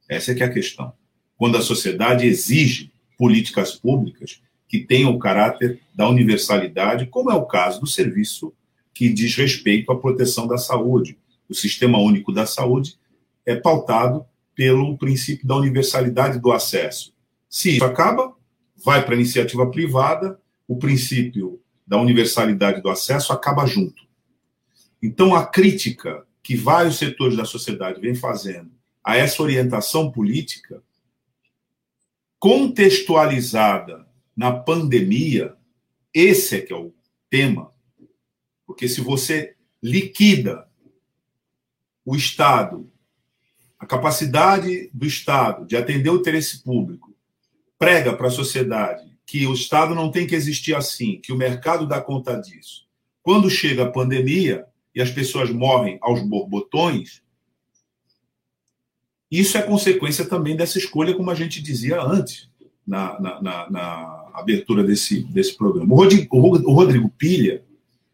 Essa 0.08 0.32
é 0.32 0.36
que 0.36 0.43
é 0.43 0.45
a 0.45 0.54
questão. 0.54 0.93
Quando 1.38 1.58
a 1.58 1.62
sociedade 1.62 2.25
exige 2.25 2.91
políticas 3.17 3.73
públicas 3.73 4.41
que 4.67 4.80
tenham 4.80 5.12
o 5.12 5.19
caráter 5.19 5.80
da 5.93 6.08
universalidade, 6.08 7.08
como 7.08 7.30
é 7.30 7.36
o 7.36 7.45
caso 7.45 7.82
do 7.82 7.88
serviço 7.88 8.54
que 8.93 9.10
diz 9.10 9.36
respeito 9.36 9.91
à 9.91 9.99
proteção 9.99 10.47
da 10.47 10.58
saúde. 10.58 11.17
O 11.49 11.54
Sistema 11.54 11.97
Único 11.99 12.32
da 12.32 12.45
Saúde 12.45 12.97
é 13.45 13.56
pautado 13.56 14.25
pelo 14.56 14.97
princípio 14.97 15.47
da 15.47 15.56
universalidade 15.56 16.39
do 16.39 16.51
acesso, 16.51 17.13
Se 17.49 17.75
isso 17.75 17.86
acaba, 17.86 18.34
vai 18.84 19.04
para 19.04 19.13
a 19.13 19.17
iniciativa 19.17 19.69
privada, 19.69 20.39
o 20.67 20.77
princípio 20.77 21.60
da 21.91 21.99
universalidade 21.99 22.82
do 22.82 22.89
acesso 22.89 23.34
acaba 23.34 23.65
junto. 23.65 24.08
Então, 25.04 25.36
a 25.36 25.45
crítica 25.45 26.25
que 26.41 26.56
vários 26.56 26.97
setores 26.97 27.36
da 27.36 27.43
sociedade 27.43 27.99
vêm 27.99 28.15
fazendo 28.15 28.71
a 29.04 29.17
essa 29.17 29.43
orientação 29.43 30.10
política, 30.10 30.82
contextualizada 32.39 34.08
na 34.34 34.54
pandemia, 34.54 35.54
esse 36.13 36.56
é 36.56 36.62
que 36.62 36.71
é 36.71 36.77
o 36.77 36.93
tema. 37.30 37.73
Porque 38.65 38.88
se 38.88 39.01
você 39.01 39.58
liquida 39.84 40.69
o 42.06 42.15
Estado, 42.15 42.89
a 43.77 43.86
capacidade 43.86 44.89
do 44.93 45.06
Estado 45.06 45.65
de 45.65 45.75
atender 45.75 46.10
o 46.10 46.15
interesse 46.15 46.63
público, 46.63 47.13
prega 47.77 48.15
para 48.15 48.27
a 48.27 48.32
sociedade 48.32 49.11
que 49.31 49.47
o 49.47 49.53
Estado 49.53 49.95
não 49.95 50.11
tem 50.11 50.27
que 50.27 50.35
existir 50.35 50.75
assim, 50.75 51.17
que 51.23 51.31
o 51.31 51.37
mercado 51.37 51.87
dá 51.87 52.01
conta 52.01 52.35
disso. 52.35 52.85
Quando 53.23 53.49
chega 53.49 53.83
a 53.83 53.89
pandemia 53.89 54.65
e 54.93 55.01
as 55.01 55.09
pessoas 55.09 55.49
morrem 55.49 55.97
aos 56.01 56.21
borbotões, 56.21 57.23
isso 59.31 59.57
é 59.57 59.61
consequência 59.61 60.25
também 60.25 60.53
dessa 60.57 60.77
escolha, 60.77 61.15
como 61.15 61.31
a 61.31 61.33
gente 61.33 61.61
dizia 61.61 62.03
antes, 62.03 62.49
na, 62.85 63.17
na, 63.21 63.41
na, 63.41 63.69
na 63.71 64.31
abertura 64.33 64.83
desse, 64.83 65.23
desse 65.23 65.55
programa. 65.55 65.93
O 65.93 65.95
Rodrigo, 65.95 66.37
o 66.37 66.73
Rodrigo 66.73 67.09
Pilha 67.11 67.63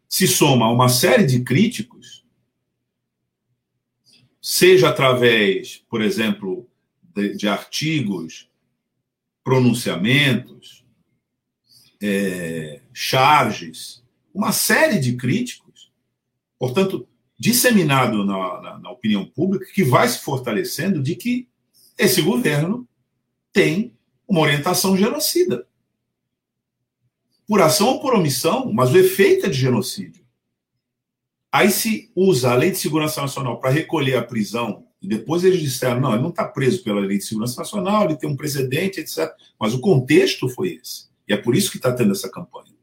se 0.08 0.28
soma 0.28 0.66
a 0.66 0.70
uma 0.70 0.88
série 0.88 1.26
de 1.26 1.40
críticos, 1.40 2.24
seja 4.40 4.88
através, 4.88 5.82
por 5.90 6.00
exemplo, 6.00 6.68
de, 7.12 7.34
de 7.34 7.48
artigos, 7.48 8.48
pronunciamentos, 9.42 10.77
é, 12.02 12.80
charges, 12.92 14.02
uma 14.32 14.52
série 14.52 14.98
de 14.98 15.16
críticos, 15.16 15.90
portanto, 16.58 17.08
disseminado 17.38 18.24
na, 18.24 18.60
na, 18.60 18.78
na 18.78 18.90
opinião 18.90 19.24
pública, 19.24 19.66
que 19.72 19.84
vai 19.84 20.08
se 20.08 20.20
fortalecendo 20.20 21.02
de 21.02 21.14
que 21.14 21.48
esse 21.96 22.22
governo 22.22 22.86
tem 23.52 23.96
uma 24.26 24.40
orientação 24.40 24.96
genocida. 24.96 25.66
Por 27.46 27.62
ação 27.62 27.88
ou 27.88 28.00
por 28.00 28.14
omissão, 28.14 28.72
mas 28.72 28.92
o 28.92 28.98
efeito 28.98 29.46
é 29.46 29.48
de 29.48 29.58
genocídio. 29.58 30.24
Aí 31.50 31.70
se 31.70 32.10
usa 32.14 32.52
a 32.52 32.54
Lei 32.54 32.70
de 32.70 32.78
Segurança 32.78 33.22
Nacional 33.22 33.58
para 33.58 33.70
recolher 33.70 34.16
a 34.16 34.22
prisão, 34.22 34.86
e 35.00 35.08
depois 35.08 35.44
eles 35.44 35.60
disseram: 35.60 36.00
não, 36.00 36.12
ele 36.12 36.22
não 36.22 36.28
está 36.28 36.44
preso 36.44 36.82
pela 36.84 37.00
Lei 37.00 37.18
de 37.18 37.24
Segurança 37.24 37.60
Nacional, 37.60 38.04
ele 38.04 38.16
tem 38.16 38.28
um 38.28 38.36
precedente, 38.36 39.00
etc. 39.00 39.32
Mas 39.58 39.72
o 39.72 39.80
contexto 39.80 40.48
foi 40.48 40.78
esse. 40.82 41.07
E 41.28 41.32
é 41.32 41.36
por 41.36 41.54
isso 41.54 41.70
que 41.70 41.76
está 41.76 41.92
tendo 41.92 42.12
essa 42.12 42.30
campanha, 42.30 42.74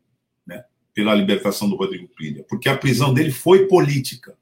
né? 0.45 0.63
pela 0.93 1.15
libertação 1.15 1.67
do 1.67 1.75
Rodrigo 1.75 2.08
Pilha, 2.10 2.45
porque 2.47 2.69
a 2.69 2.77
prisão 2.77 3.13
dele 3.13 3.31
foi 3.31 3.67
política. 3.67 4.38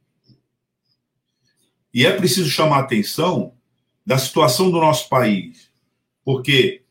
E 1.94 2.06
é 2.06 2.16
preciso 2.16 2.50
chamar 2.50 2.78
a 2.78 2.82
atenção 2.82 3.54
da 4.06 4.18
situação 4.18 4.70
do 4.70 4.80
nosso 4.80 5.08
país, 5.08 5.72
porque 6.26 6.84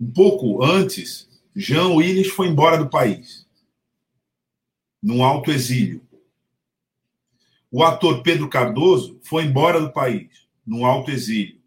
um 0.00 0.10
pouco 0.10 0.62
antes, 0.62 1.28
Jean 1.54 1.88
Willis 1.88 2.28
foi 2.28 2.48
embora 2.48 2.76
do 2.76 2.88
país, 2.88 3.46
num 5.02 5.24
alto 5.24 5.50
exílio. 5.50 6.02
O 7.70 7.82
ator 7.82 8.22
Pedro 8.22 8.48
Cardoso 8.48 9.18
foi 9.22 9.44
embora 9.44 9.80
do 9.80 9.92
país, 9.92 10.46
num 10.66 10.84
alto 10.84 11.10
exílio. 11.10 11.60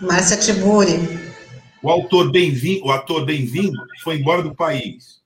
Márcia 0.00 0.36
Tiburi. 0.36 1.33
O 1.84 1.90
autor 1.90 2.32
bem-vindo, 2.32 2.86
o 2.86 2.90
ator 2.90 3.26
bem-vindo 3.26 3.78
foi 4.02 4.16
embora 4.16 4.42
do 4.42 4.54
país. 4.54 5.22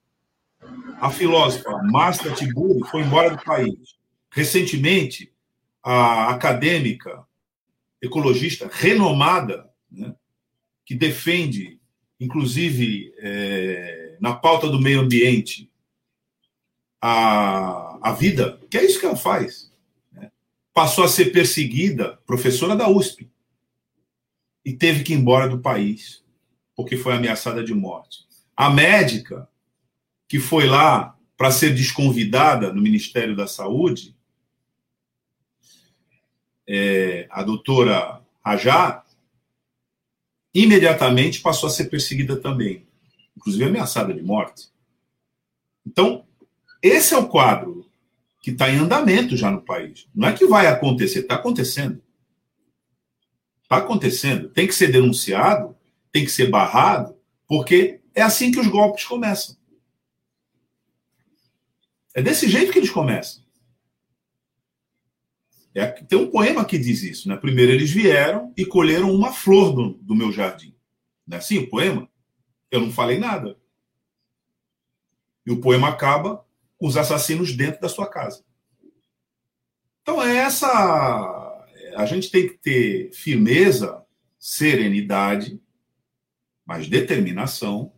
A 0.99 1.09
filósofa 1.09 1.71
Márcia 1.83 2.33
Tiburi 2.33 2.85
foi 2.89 3.01
embora 3.01 3.29
do 3.29 3.41
país. 3.41 3.97
Recentemente, 4.29 5.31
a 5.81 6.31
acadêmica 6.31 7.25
ecologista 8.01 8.69
renomada, 8.69 9.69
né, 9.89 10.13
que 10.85 10.93
defende, 10.95 11.79
inclusive, 12.19 13.13
é, 13.19 14.17
na 14.19 14.35
pauta 14.35 14.67
do 14.67 14.81
meio 14.81 14.99
ambiente, 14.99 15.71
a, 17.01 18.09
a 18.09 18.11
vida, 18.11 18.59
que 18.69 18.77
é 18.77 18.83
isso 18.83 18.99
que 18.99 19.05
ela 19.05 19.15
faz. 19.15 19.71
Né, 20.11 20.29
passou 20.73 21.05
a 21.05 21.07
ser 21.07 21.31
perseguida, 21.31 22.19
professora 22.27 22.75
da 22.75 22.89
USP, 22.89 23.31
e 24.65 24.73
teve 24.73 25.05
que 25.05 25.13
ir 25.13 25.15
embora 25.15 25.47
do 25.47 25.59
país, 25.59 26.21
porque 26.79 26.95
foi 26.95 27.11
ameaçada 27.11 27.61
de 27.61 27.73
morte. 27.73 28.25
A 28.55 28.69
médica, 28.69 29.49
que 30.29 30.39
foi 30.39 30.65
lá 30.65 31.13
para 31.35 31.51
ser 31.51 31.75
desconvidada 31.75 32.71
no 32.71 32.81
Ministério 32.81 33.35
da 33.35 33.47
Saúde, 33.47 34.15
é, 36.65 37.27
a 37.29 37.43
doutora 37.43 38.21
Rajá, 38.41 39.03
imediatamente 40.53 41.41
passou 41.41 41.67
a 41.67 41.69
ser 41.69 41.89
perseguida 41.89 42.37
também, 42.37 42.87
inclusive 43.35 43.65
ameaçada 43.65 44.13
de 44.13 44.23
morte. 44.23 44.69
Então, 45.85 46.25
esse 46.81 47.13
é 47.13 47.17
o 47.17 47.27
quadro 47.27 47.91
que 48.41 48.51
está 48.51 48.69
em 48.69 48.77
andamento 48.77 49.35
já 49.35 49.51
no 49.51 49.61
país. 49.61 50.07
Não 50.15 50.29
é 50.29 50.33
que 50.33 50.47
vai 50.47 50.67
acontecer, 50.67 51.19
está 51.19 51.35
acontecendo. 51.35 52.01
Está 53.63 53.79
acontecendo. 53.79 54.47
Tem 54.47 54.65
que 54.65 54.73
ser 54.73 54.89
denunciado, 54.93 55.75
tem 56.11 56.25
que 56.25 56.31
ser 56.31 56.49
barrado, 56.49 57.15
porque 57.47 58.01
é 58.13 58.21
assim 58.21 58.51
que 58.51 58.59
os 58.59 58.67
golpes 58.67 59.03
começam. 59.05 59.55
É 62.13 62.21
desse 62.21 62.49
jeito 62.49 62.71
que 62.71 62.79
eles 62.79 62.89
começam. 62.89 63.43
É, 65.73 65.85
tem 65.85 66.17
um 66.17 66.29
poema 66.29 66.65
que 66.65 66.77
diz 66.77 67.03
isso. 67.03 67.29
Né? 67.29 67.37
Primeiro 67.37 67.71
eles 67.71 67.91
vieram 67.91 68.53
e 68.57 68.65
colheram 68.65 69.13
uma 69.13 69.31
flor 69.31 69.73
do, 69.73 69.93
do 70.01 70.15
meu 70.15 70.31
jardim. 70.31 70.75
Não 71.25 71.37
é 71.37 71.39
assim 71.39 71.59
o 71.59 71.69
poema? 71.69 72.09
Eu 72.71 72.81
não 72.81 72.91
falei 72.91 73.19
nada. 73.19 73.57
E 75.45 75.51
o 75.51 75.61
poema 75.61 75.89
acaba 75.89 76.45
com 76.77 76.87
os 76.87 76.97
assassinos 76.97 77.55
dentro 77.55 77.79
da 77.81 77.89
sua 77.89 78.07
casa. 78.07 78.43
Então 80.01 80.21
é 80.21 80.37
essa. 80.37 80.67
A 81.95 82.05
gente 82.05 82.31
tem 82.31 82.47
que 82.47 82.57
ter 82.57 83.11
firmeza, 83.13 84.03
serenidade, 84.37 85.61
mas 86.69 86.87
determinação 86.87 87.91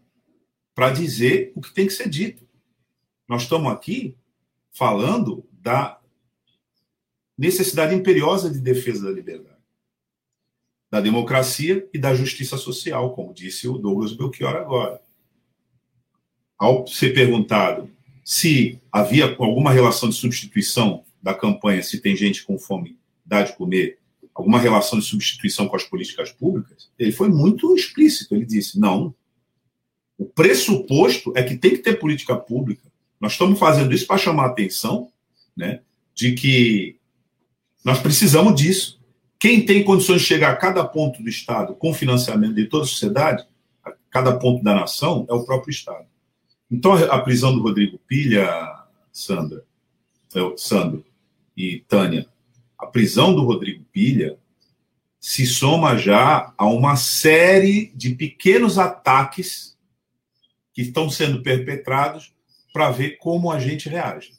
para 0.73 0.91
dizer 0.91 1.51
o 1.53 1.59
que 1.59 1.73
tem 1.73 1.87
que 1.87 1.91
ser 1.91 2.07
dito. 2.07 2.47
Nós 3.27 3.41
estamos 3.41 3.69
aqui 3.69 4.15
falando 4.71 5.45
da 5.51 5.99
necessidade 7.37 7.93
imperiosa 7.93 8.49
de 8.49 8.61
defesa 8.61 9.03
da 9.03 9.11
liberdade, 9.11 9.59
da 10.89 11.01
democracia 11.01 11.85
e 11.93 11.99
da 11.99 12.15
justiça 12.15 12.55
social, 12.55 13.13
como 13.13 13.33
disse 13.33 13.67
o 13.67 13.77
Douglas 13.77 14.13
Belchior 14.13 14.55
agora. 14.55 15.01
Ao 16.57 16.87
ser 16.87 17.13
perguntado 17.13 17.91
se 18.23 18.79
havia 18.89 19.35
alguma 19.37 19.73
relação 19.73 20.07
de 20.07 20.15
substituição 20.15 21.03
da 21.21 21.33
campanha, 21.33 21.83
se 21.83 21.99
tem 21.99 22.15
gente 22.15 22.45
com 22.45 22.57
fome, 22.57 22.97
dá 23.25 23.43
de 23.43 23.53
comer, 23.53 23.99
alguma 24.41 24.59
relação 24.59 24.99
de 24.99 25.05
substituição 25.05 25.67
com 25.67 25.75
as 25.75 25.83
políticas 25.83 26.31
públicas, 26.31 26.89
ele 26.97 27.11
foi 27.11 27.29
muito 27.29 27.75
explícito. 27.75 28.35
Ele 28.35 28.45
disse: 28.45 28.79
não. 28.79 29.13
O 30.17 30.25
pressuposto 30.25 31.31
é 31.35 31.43
que 31.43 31.57
tem 31.57 31.71
que 31.71 31.79
ter 31.79 31.99
política 31.99 32.35
pública. 32.35 32.91
Nós 33.19 33.33
estamos 33.33 33.57
fazendo 33.57 33.93
isso 33.93 34.05
para 34.05 34.17
chamar 34.17 34.43
a 34.43 34.47
atenção 34.47 35.09
né, 35.55 35.81
de 36.13 36.33
que 36.33 36.97
nós 37.83 37.99
precisamos 37.99 38.55
disso. 38.55 38.99
Quem 39.39 39.65
tem 39.65 39.83
condições 39.83 40.21
de 40.21 40.27
chegar 40.27 40.51
a 40.51 40.55
cada 40.55 40.83
ponto 40.83 41.23
do 41.23 41.29
Estado 41.29 41.73
com 41.73 41.93
financiamento 41.93 42.53
de 42.53 42.65
toda 42.65 42.83
a 42.83 42.87
sociedade, 42.87 43.43
a 43.83 43.91
cada 44.11 44.37
ponto 44.37 44.63
da 44.63 44.75
nação, 44.75 45.25
é 45.29 45.33
o 45.33 45.43
próprio 45.43 45.71
Estado. 45.71 46.05
Então, 46.69 46.93
a 46.93 47.19
prisão 47.19 47.53
do 47.53 47.61
Rodrigo 47.61 47.99
Pilha, 48.07 48.47
Sandra, 49.11 49.63
Sandro 50.55 51.03
e 51.57 51.83
Tânia, 51.87 52.27
a 52.81 52.87
prisão 52.87 53.35
do 53.35 53.45
Rodrigo 53.45 53.85
Pilha 53.91 54.39
se 55.19 55.45
soma 55.45 55.95
já 55.95 56.51
a 56.57 56.65
uma 56.65 56.95
série 56.95 57.91
de 57.95 58.15
pequenos 58.15 58.79
ataques 58.79 59.77
que 60.73 60.81
estão 60.81 61.07
sendo 61.07 61.43
perpetrados 61.43 62.33
para 62.73 62.89
ver 62.89 63.17
como 63.17 63.51
a 63.51 63.59
gente 63.59 63.87
reage. 63.87 64.33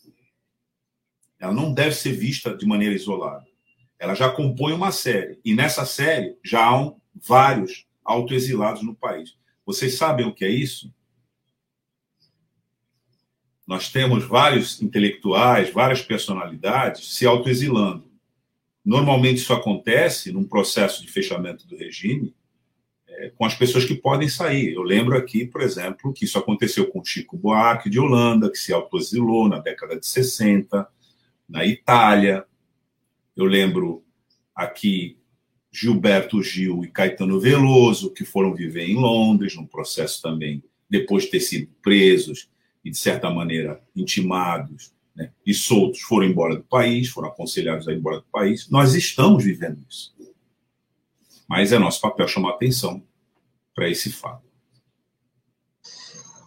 Ela 1.38 1.52
não 1.52 1.72
deve 1.72 1.94
ser 1.94 2.12
vista 2.12 2.56
de 2.56 2.66
maneira 2.66 2.94
isolada. 2.94 3.46
Ela 3.96 4.14
já 4.14 4.28
compõe 4.28 4.72
uma 4.72 4.90
série. 4.90 5.38
E 5.44 5.54
nessa 5.54 5.86
série 5.86 6.36
já 6.44 6.68
há 6.68 6.92
vários 7.14 7.86
autoexilados 8.04 8.82
no 8.82 8.94
país. 8.94 9.36
Vocês 9.64 9.94
sabem 9.94 10.26
o 10.26 10.34
que 10.34 10.44
é 10.44 10.50
isso? 10.50 10.92
Nós 13.64 13.88
temos 13.88 14.24
vários 14.24 14.82
intelectuais, 14.82 15.72
várias 15.72 16.02
personalidades 16.02 17.14
se 17.14 17.24
autoexilando. 17.24 18.11
Normalmente 18.84 19.38
isso 19.38 19.52
acontece 19.52 20.32
num 20.32 20.44
processo 20.44 21.02
de 21.02 21.10
fechamento 21.10 21.66
do 21.66 21.76
regime, 21.76 22.34
é, 23.08 23.30
com 23.30 23.44
as 23.44 23.54
pessoas 23.54 23.84
que 23.84 23.94
podem 23.94 24.28
sair. 24.28 24.74
Eu 24.74 24.82
lembro 24.82 25.16
aqui, 25.16 25.44
por 25.46 25.60
exemplo, 25.60 26.12
que 26.12 26.24
isso 26.24 26.38
aconteceu 26.38 26.88
com 26.88 27.04
Chico 27.04 27.36
Buarque 27.36 27.88
de 27.88 28.00
Holanda, 28.00 28.50
que 28.50 28.58
se 28.58 28.72
autoexilou 28.72 29.48
na 29.48 29.58
década 29.58 29.98
de 29.98 30.06
60, 30.06 30.88
na 31.48 31.64
Itália. 31.64 32.44
Eu 33.36 33.44
lembro 33.44 34.02
aqui 34.54 35.16
Gilberto 35.70 36.42
Gil 36.42 36.84
e 36.84 36.88
Caetano 36.88 37.40
Veloso, 37.40 38.12
que 38.12 38.24
foram 38.24 38.54
viver 38.54 38.88
em 38.88 38.96
Londres, 38.96 39.54
num 39.54 39.66
processo 39.66 40.20
também, 40.20 40.62
depois 40.88 41.24
de 41.24 41.30
ter 41.30 41.40
sido 41.40 41.70
presos 41.80 42.50
e, 42.84 42.90
de 42.90 42.98
certa 42.98 43.30
maneira, 43.30 43.82
intimados 43.94 44.92
né, 45.14 45.30
e 45.46 45.52
soltos, 45.52 46.00
foram 46.00 46.26
embora 46.26 46.56
do 46.56 46.62
país, 46.62 47.08
foram 47.08 47.28
aconselhados 47.28 47.86
a 47.86 47.92
ir 47.92 47.98
embora 47.98 48.18
do 48.18 48.26
país. 48.32 48.68
Nós 48.68 48.94
estamos 48.94 49.44
vivendo 49.44 49.84
isso. 49.88 50.12
Mas 51.48 51.72
é 51.72 51.78
nosso 51.78 52.00
papel 52.00 52.26
chamar 52.26 52.50
atenção 52.50 53.02
para 53.74 53.88
esse 53.88 54.10
fato. 54.10 54.42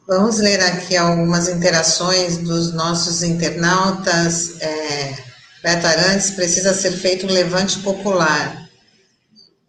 Vamos 0.07 0.37
ler 0.37 0.61
aqui 0.61 0.95
algumas 0.95 1.47
interações 1.47 2.37
dos 2.37 2.73
nossos 2.73 3.23
internautas. 3.23 4.61
É, 4.61 5.15
Beto 5.63 5.87
Arantes, 5.87 6.29
precisa 6.31 6.75
ser 6.75 6.91
feito 6.91 7.25
um 7.25 7.31
levante 7.31 7.79
popular. 7.79 8.69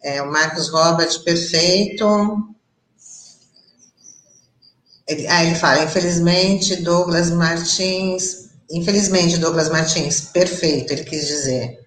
É, 0.03 0.21
o 0.21 0.31
Marcos 0.31 0.69
Robert, 0.69 1.23
perfeito. 1.23 2.05
Ele, 5.07 5.27
ah, 5.27 5.43
ele 5.43 5.55
fala, 5.55 5.83
infelizmente, 5.83 6.75
Douglas 6.83 7.31
Martins, 7.31 8.46
infelizmente, 8.69 9.37
Douglas 9.37 9.69
Martins, 9.69 10.21
perfeito, 10.21 10.91
ele 10.91 11.03
quis 11.03 11.27
dizer, 11.27 11.79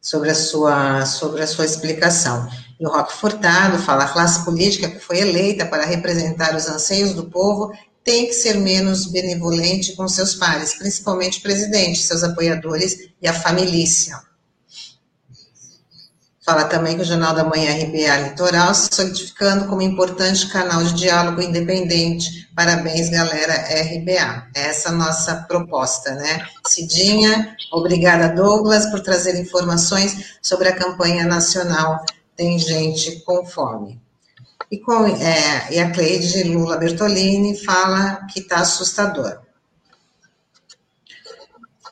sobre 0.00 0.30
a 0.30 0.34
sua, 0.34 1.04
sobre 1.06 1.42
a 1.42 1.46
sua 1.46 1.64
explicação. 1.64 2.48
E 2.78 2.86
o 2.86 2.90
Roque 2.90 3.12
Furtado 3.12 3.78
fala: 3.78 4.04
a 4.04 4.08
classe 4.08 4.44
política 4.44 4.88
que 4.88 4.98
foi 4.98 5.18
eleita 5.18 5.66
para 5.66 5.84
representar 5.84 6.56
os 6.56 6.66
anseios 6.66 7.12
do 7.12 7.30
povo 7.30 7.72
tem 8.02 8.26
que 8.26 8.32
ser 8.32 8.56
menos 8.56 9.06
benevolente 9.06 9.94
com 9.94 10.08
seus 10.08 10.34
pares, 10.34 10.74
principalmente 10.74 11.38
o 11.38 11.42
presidente, 11.42 12.02
seus 12.02 12.22
apoiadores 12.22 13.10
e 13.20 13.28
a 13.28 13.34
família. 13.34 14.29
Fala 16.50 16.64
também 16.64 16.96
que 16.96 17.02
o 17.02 17.04
Jornal 17.04 17.32
da 17.32 17.44
Manhã 17.44 17.70
RBA 17.70 18.28
Litoral 18.28 18.74
se 18.74 18.88
solidificando 18.90 19.68
como 19.68 19.82
importante 19.82 20.48
canal 20.48 20.82
de 20.82 20.94
diálogo 20.94 21.40
independente. 21.40 22.50
Parabéns, 22.56 23.08
galera 23.08 23.54
RBA. 23.54 24.48
É 24.56 24.66
essa 24.66 24.88
é 24.88 24.92
a 24.92 24.94
nossa 24.96 25.46
proposta, 25.46 26.12
né? 26.16 26.44
Cidinha, 26.66 27.54
obrigada, 27.72 28.34
Douglas, 28.34 28.86
por 28.86 28.98
trazer 28.98 29.40
informações 29.40 30.38
sobre 30.42 30.66
a 30.66 30.74
campanha 30.74 31.24
nacional 31.24 32.04
tem 32.36 32.58
gente 32.58 33.20
com 33.20 33.46
fome. 33.46 34.00
E, 34.72 34.78
com, 34.78 35.06
é, 35.06 35.68
e 35.72 35.78
a 35.78 35.92
Cleide 35.92 36.42
Lula 36.42 36.78
Bertolini 36.78 37.64
fala 37.64 38.26
que 38.26 38.40
está 38.40 38.56
assustador. 38.56 39.38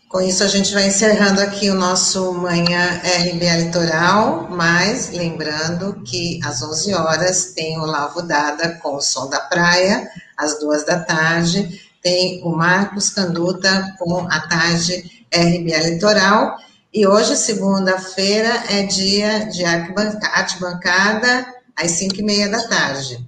Com 0.08 0.22
isso, 0.22 0.42
a 0.42 0.46
gente 0.46 0.72
vai 0.72 0.86
encerrando 0.86 1.38
aqui 1.42 1.68
o 1.68 1.74
nosso 1.74 2.32
Manhã 2.32 2.98
RBA 3.04 3.56
Litoral, 3.64 4.48
mas 4.48 5.10
lembrando 5.10 6.02
que 6.02 6.40
às 6.42 6.62
11 6.62 6.94
horas 6.94 7.52
tem 7.52 7.78
o 7.78 7.84
Lavo 7.84 8.22
Dada 8.22 8.78
com 8.82 8.96
o 8.96 9.02
Som 9.02 9.28
da 9.28 9.38
Praia, 9.38 10.08
às 10.34 10.58
duas 10.60 10.82
da 10.86 10.98
tarde, 10.98 11.82
tem 12.02 12.40
o 12.42 12.48
Marcos 12.56 13.10
Canduta 13.10 13.94
com 13.98 14.26
a 14.30 14.40
tarde 14.48 15.26
RBA 15.30 15.90
Litoral, 15.90 16.56
e 16.92 17.06
hoje, 17.06 17.36
segunda-feira, 17.36 18.64
é 18.70 18.84
dia 18.84 19.40
de 19.50 19.62
arte 19.62 20.58
bancada, 20.58 21.54
às 21.76 21.90
5 21.90 22.16
e 22.16 22.22
meia 22.22 22.48
da 22.48 22.66
tarde. 22.66 23.22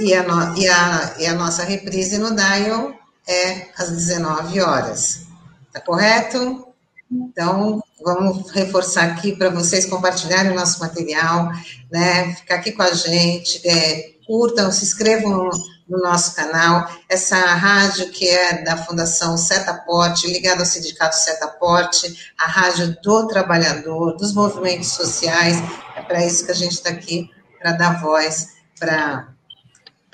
E 0.00 0.12
a, 0.12 0.24
no, 0.24 0.58
e, 0.58 0.68
a, 0.68 1.14
e 1.20 1.26
a 1.26 1.34
nossa 1.34 1.62
reprise 1.62 2.18
no 2.18 2.34
Dial 2.34 2.92
é 3.28 3.68
às 3.78 3.90
19 3.90 4.60
horas. 4.60 5.27
Tá 5.72 5.80
correto? 5.80 6.66
Então, 7.10 7.82
vamos 8.04 8.50
reforçar 8.50 9.04
aqui 9.04 9.34
para 9.34 9.48
vocês 9.48 9.86
compartilharem 9.86 10.52
o 10.52 10.54
nosso 10.54 10.78
material, 10.80 11.50
né? 11.90 12.34
Ficar 12.34 12.56
aqui 12.56 12.72
com 12.72 12.82
a 12.82 12.92
gente, 12.92 13.66
é, 13.66 14.12
curtam, 14.26 14.70
se 14.70 14.84
inscrevam 14.84 15.50
no 15.88 15.98
nosso 15.98 16.36
canal. 16.36 16.86
Essa 17.08 17.36
rádio 17.36 18.10
que 18.10 18.28
é 18.28 18.62
da 18.62 18.76
Fundação 18.76 19.38
Setaporte, 19.38 20.26
ligada 20.26 20.60
ao 20.60 20.66
Sindicato 20.66 21.16
Setaporte, 21.16 22.32
a 22.38 22.46
rádio 22.46 22.96
do 23.02 23.26
trabalhador, 23.26 24.16
dos 24.16 24.34
movimentos 24.34 24.88
sociais. 24.88 25.56
É 25.96 26.02
para 26.02 26.24
isso 26.24 26.44
que 26.44 26.52
a 26.52 26.54
gente 26.54 26.72
está 26.72 26.90
aqui, 26.90 27.30
para 27.58 27.72
dar 27.72 28.02
voz 28.02 28.48
para 28.78 29.34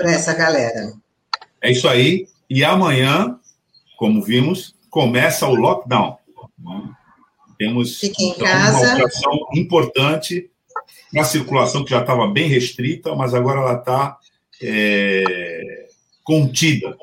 essa 0.01 0.33
galera. 0.33 0.93
É 1.61 1.73
isso 1.73 1.89
aí. 1.89 2.29
E 2.49 2.63
amanhã, 2.63 3.39
como 3.97 4.23
vimos, 4.23 4.74
começa 4.95 5.49
o 5.49 5.57
lockdown. 5.57 6.17
Temos 7.59 8.01
então, 8.05 8.47
uma 8.47 8.79
operação 8.79 9.49
importante 9.53 10.49
na 11.13 11.25
circulação 11.25 11.85
que 11.85 11.91
já 11.91 12.01
estava 12.01 12.29
bem 12.29 12.47
restrita, 12.49 13.13
mas 13.17 13.35
agora 13.35 13.59
ela 13.59 13.75
está 13.75 14.17
é, 14.63 15.89
contida, 16.23 16.97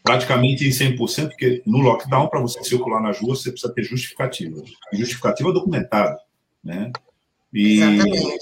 praticamente 0.00 0.64
em 0.64 0.70
100%, 0.70 1.30
porque 1.30 1.60
no 1.66 1.78
lockdown, 1.78 2.28
para 2.28 2.40
você 2.40 2.62
circular 2.62 3.02
nas 3.02 3.18
ruas, 3.18 3.42
você 3.42 3.50
precisa 3.50 3.74
ter 3.74 3.82
justificativa. 3.82 4.62
Justificativa 4.92 5.52
documentada. 5.52 6.20
Né? 6.62 6.92
E 7.52 7.80
Exatamente. 7.80 8.38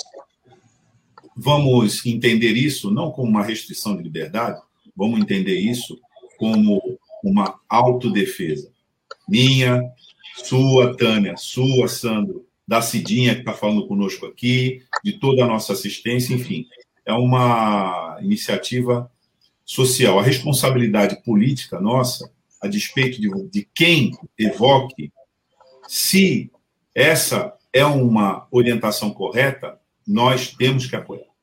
vamos 1.35 2.05
entender 2.05 2.53
isso 2.53 2.91
não 2.91 3.11
como 3.11 3.31
uma 3.31 3.43
restrição 3.43 3.97
de 3.97 4.03
liberdade, 4.03 4.61
vamos 4.95 5.19
entender 5.19 5.59
isso 5.59 5.99
como 6.37 6.99
uma 7.23 7.59
autodefesa. 7.69 8.71
Minha, 9.29 9.83
sua, 10.37 10.97
Tânia, 10.97 11.37
sua, 11.37 11.89
Sandro, 11.89 12.47
da 12.67 12.83
Cidinha, 12.83 13.35
que 13.35 13.41
está 13.41 13.53
falando 13.53 13.87
conosco 13.87 14.27
aqui, 14.27 14.83
de 15.05 15.19
toda 15.19 15.45
a 15.45 15.47
nossa 15.47 15.73
assistência, 15.73 16.35
enfim 16.35 16.67
é 17.07 17.13
uma 17.13 18.19
iniciativa 18.21 19.11
social. 19.65 20.19
A 20.19 20.23
responsabilidade 20.23 21.23
política 21.23 21.81
nossa, 21.81 22.29
a 22.61 22.67
despeito 22.67 23.21
de, 23.21 23.31
de 23.49 23.69
quem 23.73 24.11
evoque, 24.37 25.13
se 25.87 26.51
essa 26.93 27.55
é 27.73 27.85
uma 27.85 28.49
orientação 28.51 29.11
correta, 29.11 29.79
nós 30.07 30.51
temos 30.51 30.87
que 30.87 30.97
apoiar. 30.97 31.36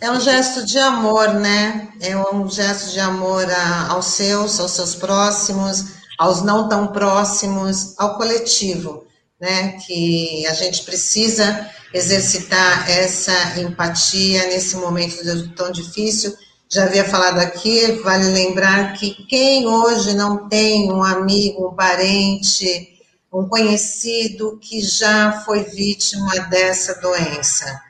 É 0.00 0.10
um 0.10 0.20
gesto 0.20 0.64
de 0.64 0.78
amor, 0.78 1.34
né? 1.34 1.88
É 2.00 2.16
um 2.16 2.48
gesto 2.48 2.92
de 2.92 3.00
amor 3.00 3.50
a, 3.50 3.88
aos 3.88 4.06
seus, 4.06 4.60
aos 4.60 4.72
seus 4.72 4.94
próximos, 4.94 5.84
aos 6.18 6.42
não 6.42 6.68
tão 6.68 6.88
próximos, 6.88 7.94
ao 7.98 8.16
coletivo, 8.16 9.06
né? 9.40 9.72
Que 9.86 10.46
a 10.46 10.54
gente 10.54 10.82
precisa 10.84 11.70
exercitar 11.92 12.90
essa 12.90 13.60
empatia 13.60 14.46
nesse 14.48 14.76
momento 14.76 15.54
tão 15.54 15.70
difícil. 15.70 16.34
Já 16.68 16.84
havia 16.84 17.04
falado 17.04 17.38
aqui, 17.38 17.92
vale 18.02 18.30
lembrar 18.30 18.94
que 18.94 19.14
quem 19.26 19.66
hoje 19.66 20.12
não 20.14 20.48
tem 20.48 20.92
um 20.92 21.04
amigo, 21.04 21.68
um 21.68 21.74
parente, 21.74 22.94
um 23.32 23.48
conhecido 23.48 24.58
que 24.60 24.80
já 24.80 25.42
foi 25.44 25.62
vítima 25.64 26.38
dessa 26.50 26.94
doença, 27.00 27.80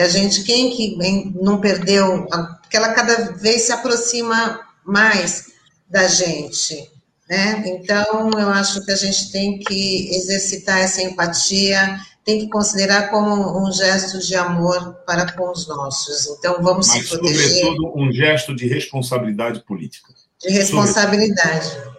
que 0.00 0.04
a 0.04 0.08
gente, 0.08 0.44
quem 0.44 0.70
que 0.70 0.96
não 1.42 1.60
perdeu, 1.60 2.26
que 2.70 2.76
ela 2.76 2.94
cada 2.94 3.32
vez 3.32 3.64
se 3.64 3.72
aproxima 3.72 4.58
mais 4.82 5.52
da 5.90 6.08
gente, 6.08 6.90
né? 7.28 7.62
Então, 7.66 8.30
eu 8.30 8.48
acho 8.48 8.82
que 8.82 8.92
a 8.92 8.96
gente 8.96 9.30
tem 9.30 9.58
que 9.58 10.08
exercitar 10.16 10.78
essa 10.78 11.02
empatia, 11.02 12.00
tem 12.24 12.40
que 12.40 12.48
considerar 12.48 13.10
como 13.10 13.62
um 13.62 13.70
gesto 13.70 14.20
de 14.20 14.34
amor 14.34 14.94
para 15.06 15.30
com 15.32 15.50
os 15.50 15.68
nossos. 15.68 16.26
Então, 16.28 16.62
vamos 16.62 16.88
Mas, 16.88 17.02
se 17.02 17.08
proteger. 17.08 17.66
sobretudo, 17.66 17.92
um 17.94 18.10
gesto 18.10 18.56
de 18.56 18.66
responsabilidade 18.66 19.60
política. 19.66 20.14
De 20.40 20.48
responsabilidade. 20.48 21.66
Sobretudo. 21.66 21.96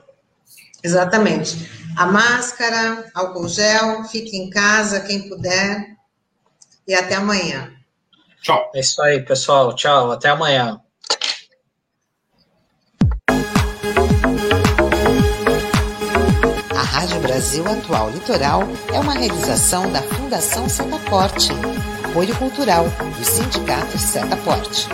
Exatamente. 0.83 1.69
A 1.95 2.07
máscara, 2.07 3.11
álcool 3.13 3.47
gel, 3.47 4.05
fique 4.05 4.35
em 4.35 4.49
casa, 4.49 5.01
quem 5.01 5.29
puder. 5.29 5.85
E 6.87 6.95
até 6.95 7.13
amanhã. 7.13 7.71
Tchau. 8.41 8.71
É 8.73 8.79
isso 8.79 9.01
aí, 9.01 9.21
pessoal. 9.21 9.75
Tchau. 9.75 10.11
Até 10.11 10.29
amanhã. 10.29 10.81
Brasil 17.41 17.67
Atual 17.67 18.11
Litoral 18.11 18.61
é 18.93 18.99
uma 18.99 19.13
realização 19.13 19.91
da 19.91 20.01
Fundação 20.01 20.69
Setaporte, 20.69 21.49
apoio 22.03 22.35
cultural 22.35 22.85
do 22.85 23.23
Sindicato 23.23 23.97
Setaporte. 23.97 24.87